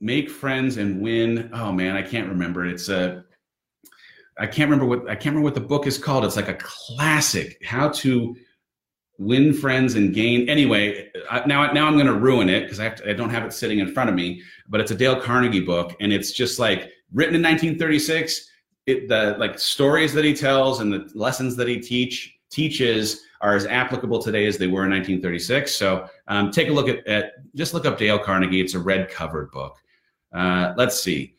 make 0.00 0.30
friends 0.30 0.76
and 0.76 1.00
win. 1.00 1.50
Oh 1.52 1.72
man, 1.72 1.96
I 1.96 2.02
can't 2.02 2.28
remember. 2.28 2.66
It's 2.66 2.88
a 2.88 3.24
I 4.38 4.46
can't 4.46 4.70
remember 4.70 4.86
what 4.86 5.08
I 5.08 5.14
can't 5.14 5.34
remember 5.34 5.44
what 5.44 5.54
the 5.54 5.60
book 5.60 5.86
is 5.86 5.98
called. 5.98 6.24
It's 6.24 6.36
like 6.36 6.48
a 6.48 6.58
classic. 6.60 7.58
How 7.64 7.88
to 7.90 8.36
win 9.18 9.54
friends 9.54 9.94
and 9.94 10.14
gain. 10.14 10.48
Anyway, 10.48 11.10
now 11.46 11.72
now 11.72 11.86
I'm 11.86 11.94
going 11.94 12.06
to 12.06 12.14
ruin 12.14 12.48
it 12.48 12.62
because 12.62 12.80
I 12.80 12.94
I 13.08 13.14
don't 13.14 13.30
have 13.30 13.44
it 13.44 13.52
sitting 13.52 13.78
in 13.78 13.92
front 13.92 14.10
of 14.10 14.16
me. 14.16 14.42
But 14.68 14.80
it's 14.80 14.90
a 14.90 14.94
Dale 14.94 15.20
Carnegie 15.20 15.60
book, 15.60 15.96
and 16.00 16.12
it's 16.12 16.32
just 16.32 16.58
like 16.58 16.90
written 17.12 17.34
in 17.34 17.42
1936. 17.42 18.50
It, 18.86 19.08
the 19.08 19.34
like 19.40 19.58
stories 19.58 20.12
that 20.12 20.24
he 20.24 20.32
tells 20.32 20.78
and 20.78 20.92
the 20.92 21.10
lessons 21.14 21.56
that 21.56 21.66
he 21.66 21.80
teach 21.80 22.35
teaches 22.56 23.20
are 23.42 23.54
as 23.54 23.66
applicable 23.66 24.20
today 24.20 24.46
as 24.46 24.56
they 24.56 24.66
were 24.66 24.84
in 24.84 24.90
1936. 24.90 25.74
So 25.74 26.08
um, 26.26 26.50
take 26.50 26.68
a 26.68 26.72
look 26.72 26.88
at, 26.88 27.06
at, 27.06 27.32
just 27.54 27.74
look 27.74 27.84
up 27.84 27.98
Dale 27.98 28.18
Carnegie. 28.18 28.62
It's 28.62 28.72
a 28.72 28.78
red 28.78 29.10
covered 29.10 29.50
book. 29.50 29.76
Uh, 30.32 30.72
let's 30.78 30.98
see. 30.98 31.34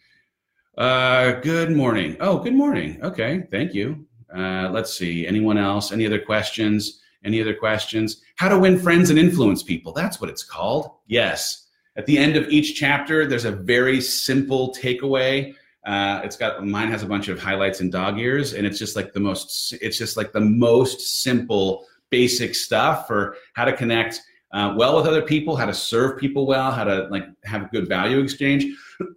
Uh, 0.77 1.31
good 1.41 1.71
morning. 1.71 2.15
Oh, 2.19 2.37
good 2.37 2.53
morning. 2.53 2.99
Okay, 3.01 3.47
thank 3.49 3.73
you. 3.73 4.05
Uh, 4.33 4.69
let's 4.71 4.95
see. 4.95 5.25
Anyone 5.25 5.57
else? 5.57 5.91
Any 5.91 6.05
other 6.05 6.19
questions? 6.19 7.01
Any 7.25 7.41
other 7.41 7.55
questions? 7.55 8.21
How 8.35 8.47
to 8.47 8.59
win 8.59 8.77
friends 8.77 9.09
and 9.09 9.17
influence 9.17 9.63
people. 9.63 9.93
That's 9.93 10.21
what 10.21 10.29
it's 10.29 10.43
called. 10.43 10.91
Yes. 11.07 11.67
At 11.95 12.05
the 12.05 12.19
end 12.19 12.35
of 12.35 12.47
each 12.49 12.75
chapter, 12.75 13.25
there's 13.25 13.45
a 13.45 13.51
very 13.51 14.01
simple 14.01 14.71
takeaway 14.79 15.55
uh, 15.87 16.19
it's 16.21 16.35
got 16.35 16.63
mine 16.65 16.89
has 16.91 17.01
a 17.01 17.05
bunch 17.05 17.29
of 17.29 17.39
highlights 17.39 17.79
and 17.79 17.91
dog 17.91 18.19
ears, 18.19 18.53
and 18.53 18.67
it's 18.67 18.77
just 18.77 18.97
like 18.97 19.13
the 19.13 19.19
most. 19.21 19.73
It's 19.81 19.97
just 19.97 20.17
like 20.17 20.33
the 20.33 20.41
most 20.41 21.21
simple, 21.23 21.85
basic 22.09 22.55
stuff 22.55 23.07
for 23.07 23.37
how 23.53 23.63
to 23.63 23.71
connect 23.71 24.21
uh, 24.51 24.73
well 24.75 24.97
with 24.97 25.07
other 25.07 25.21
people, 25.21 25.55
how 25.55 25.65
to 25.65 25.73
serve 25.73 26.19
people 26.19 26.45
well, 26.45 26.71
how 26.71 26.83
to 26.83 27.07
like 27.09 27.25
have 27.45 27.63
a 27.63 27.67
good 27.67 27.87
value 27.87 28.19
exchange. 28.19 28.65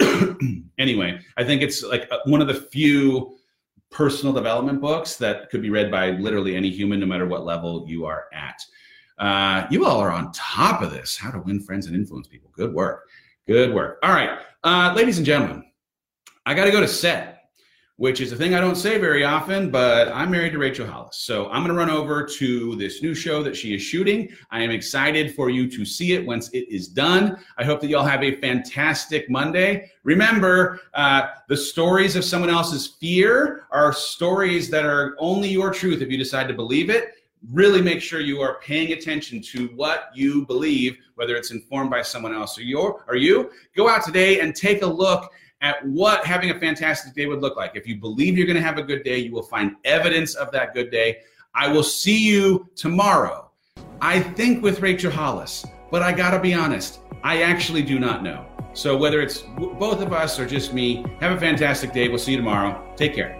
anyway, 0.79 1.21
I 1.37 1.43
think 1.43 1.61
it's 1.61 1.83
like 1.83 2.07
uh, 2.13 2.19
one 2.27 2.41
of 2.41 2.47
the 2.47 2.55
few 2.55 3.37
personal 3.91 4.33
development 4.33 4.81
books 4.81 5.17
that 5.17 5.51
could 5.51 5.63
be 5.63 5.71
read 5.71 5.91
by 5.91 6.11
literally 6.11 6.55
any 6.55 6.71
human, 6.71 7.01
no 7.01 7.07
matter 7.07 7.27
what 7.27 7.45
level 7.45 7.85
you 7.89 8.07
are 8.07 8.27
at. 8.33 8.63
Uh, 9.19 9.67
you 9.73 9.85
all 9.87 9.99
are 9.99 10.13
on 10.13 10.31
top 10.31 10.83
of 10.83 10.93
this. 10.93 11.17
How 11.17 11.33
to 11.33 11.41
win 11.41 11.59
friends 11.59 11.87
and 11.87 11.97
influence 11.97 12.29
people. 12.29 12.51
Good 12.55 12.73
work. 12.73 13.09
Good 13.49 13.75
work. 13.75 13.99
All 14.05 14.13
right, 14.13 14.39
uh, 14.63 14.93
ladies 14.95 15.19
and 15.19 15.27
gentlemen. 15.27 15.70
I 16.51 16.55
got 16.55 16.65
to 16.65 16.73
go 16.73 16.81
to 16.81 16.89
set, 16.89 17.45
which 17.95 18.21
is 18.21 18.33
a 18.33 18.37
thing 18.37 18.57
I 18.57 18.61
don't 18.61 18.75
say 18.75 18.99
very 18.99 19.23
often, 19.23 19.71
but 19.71 20.09
I'm 20.09 20.33
married 20.33 20.51
to 20.51 20.59
Rachel 20.59 20.85
Hollis. 20.85 21.19
So 21.19 21.49
I'm 21.49 21.63
going 21.63 21.73
to 21.73 21.79
run 21.79 21.89
over 21.89 22.25
to 22.27 22.75
this 22.75 23.03
new 23.03 23.15
show 23.15 23.45
that 23.45 23.55
she 23.55 23.73
is 23.73 23.83
shooting. 23.83 24.29
I 24.51 24.61
am 24.63 24.73
excited 24.73 25.33
for 25.37 25.49
you 25.49 25.71
to 25.71 25.85
see 25.85 26.13
it 26.15 26.27
once 26.27 26.49
it 26.49 26.69
is 26.69 26.89
done. 26.89 27.39
I 27.57 27.63
hope 27.63 27.81
that 27.83 27.87
y'all 27.87 28.05
have 28.05 28.25
a 28.25 28.35
fantastic 28.41 29.31
Monday. 29.31 29.93
Remember, 30.03 30.81
uh, 30.95 31.29
the 31.49 31.57
stories 31.57 32.17
of 32.17 32.25
someone 32.25 32.51
else's 32.51 32.97
fear 33.01 33.67
are 33.71 33.93
stories 33.93 34.71
that 34.71 34.85
are 34.85 35.15
only 35.21 35.51
your 35.51 35.73
truth 35.73 36.03
if 36.03 36.11
you 36.11 36.19
decide 36.19 36.49
to 36.49 36.55
believe 36.55 36.91
it. 36.91 37.15
really 37.53 37.81
make 37.81 38.03
sure 38.03 38.21
you 38.21 38.41
are 38.41 38.61
paying 38.61 38.93
attention 38.93 39.41
to 39.41 39.69
what 39.69 40.11
you 40.15 40.45
believe, 40.47 40.99
whether 41.15 41.37
it's 41.37 41.53
informed 41.53 41.91
by 41.91 42.03
someone 42.03 42.35
else 42.35 42.59
or 42.59 42.63
you. 42.63 42.99
Or 43.09 43.17
you 43.17 43.51
go 43.77 43.89
out 43.89 44.05
today 44.05 44.41
and 44.41 44.55
take 44.55 44.83
a 44.83 44.87
look 44.87 45.31
at 45.61 45.85
what 45.87 46.25
having 46.25 46.51
a 46.51 46.59
fantastic 46.59 47.15
day 47.15 47.27
would 47.27 47.41
look 47.41 47.57
like. 47.57 47.73
If 47.75 47.87
you 47.87 47.97
believe 47.97 48.37
you're 48.37 48.47
going 48.47 48.57
to 48.57 48.63
have 48.63 48.79
a 48.79 48.83
good 48.83 49.03
day, 49.03 49.19
you 49.19 49.33
will 49.33 49.43
find 49.43 49.77
evidence 49.85 50.35
of 50.35 50.51
that 50.53 50.73
good 50.75 50.91
day. 50.91 51.19
I 51.55 51.69
will 51.69 51.83
see 51.83 52.19
you 52.19 52.69
tomorrow. 52.77 53.51
I 54.01 54.21
think 54.21 54.63
with 54.63 54.81
Rachel 54.81 55.11
Hollis, 55.11 55.67
but 55.91 56.03
I 56.03 56.13
got 56.13 56.31
to 56.31 56.41
be 56.41 56.55
honest, 56.55 57.01
I 57.23 57.43
actually 57.43 57.83
do 57.83 57.99
not 57.99 58.23
know. 58.23 58.47
So 58.73 58.97
whether 58.97 59.21
it's 59.21 59.43
both 59.59 60.01
of 60.01 60.13
us 60.13 60.39
or 60.39 60.47
just 60.47 60.73
me, 60.73 61.05
have 61.21 61.37
a 61.37 61.41
fantastic 61.41 61.93
day. 61.93 62.09
We'll 62.09 62.19
see 62.19 62.33
you 62.33 62.39
tomorrow. 62.39 62.95
Take 62.97 63.15
care. 63.15 63.37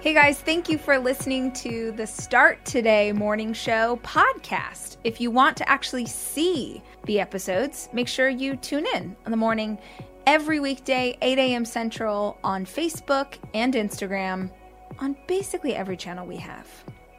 Hey 0.00 0.12
guys, 0.12 0.38
thank 0.38 0.68
you 0.68 0.76
for 0.76 0.98
listening 0.98 1.50
to 1.52 1.92
the 1.92 2.06
Start 2.06 2.62
Today 2.66 3.12
Morning 3.12 3.54
Show 3.54 3.98
podcast. 4.02 4.98
If 5.02 5.18
you 5.18 5.30
want 5.30 5.56
to 5.58 5.68
actually 5.68 6.04
see 6.04 6.82
the 7.04 7.20
episodes, 7.20 7.88
make 7.92 8.08
sure 8.08 8.28
you 8.28 8.56
tune 8.56 8.84
in 8.94 9.16
in 9.24 9.30
the 9.30 9.36
morning 9.36 9.78
every 10.26 10.60
weekday, 10.60 11.16
8 11.20 11.38
a.m. 11.38 11.64
Central 11.64 12.38
on 12.42 12.64
Facebook 12.64 13.38
and 13.52 13.74
Instagram 13.74 14.50
on 14.98 15.16
basically 15.26 15.74
every 15.74 15.96
channel 15.96 16.26
we 16.26 16.36
have. 16.36 16.66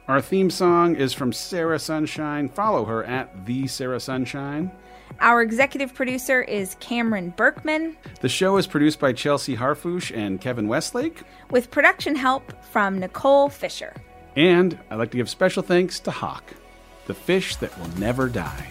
Our 0.08 0.20
theme 0.20 0.50
song 0.50 0.94
is 0.94 1.12
from 1.12 1.32
Sarah 1.32 1.78
Sunshine. 1.78 2.48
Follow 2.48 2.84
her 2.84 3.04
at 3.04 3.44
the 3.44 3.66
Sarah 3.66 3.98
Sunshine. 4.00 4.70
Our 5.20 5.42
executive 5.42 5.94
producer 5.94 6.42
is 6.42 6.76
Cameron 6.78 7.34
Berkman. 7.36 7.96
The 8.20 8.28
show 8.28 8.56
is 8.56 8.66
produced 8.66 9.00
by 9.00 9.12
Chelsea 9.12 9.56
Harfouche 9.56 10.16
and 10.16 10.40
Kevin 10.40 10.68
Westlake, 10.68 11.22
with 11.50 11.70
production 11.70 12.14
help 12.14 12.52
from 12.66 12.98
Nicole 12.98 13.48
Fisher. 13.48 13.94
And 14.36 14.78
I'd 14.90 14.96
like 14.96 15.10
to 15.12 15.16
give 15.16 15.30
special 15.30 15.62
thanks 15.62 15.98
to 16.00 16.10
Hawk, 16.10 16.44
the 17.06 17.14
fish 17.14 17.56
that 17.56 17.76
will 17.78 17.88
never 17.98 18.28
die. 18.28 18.68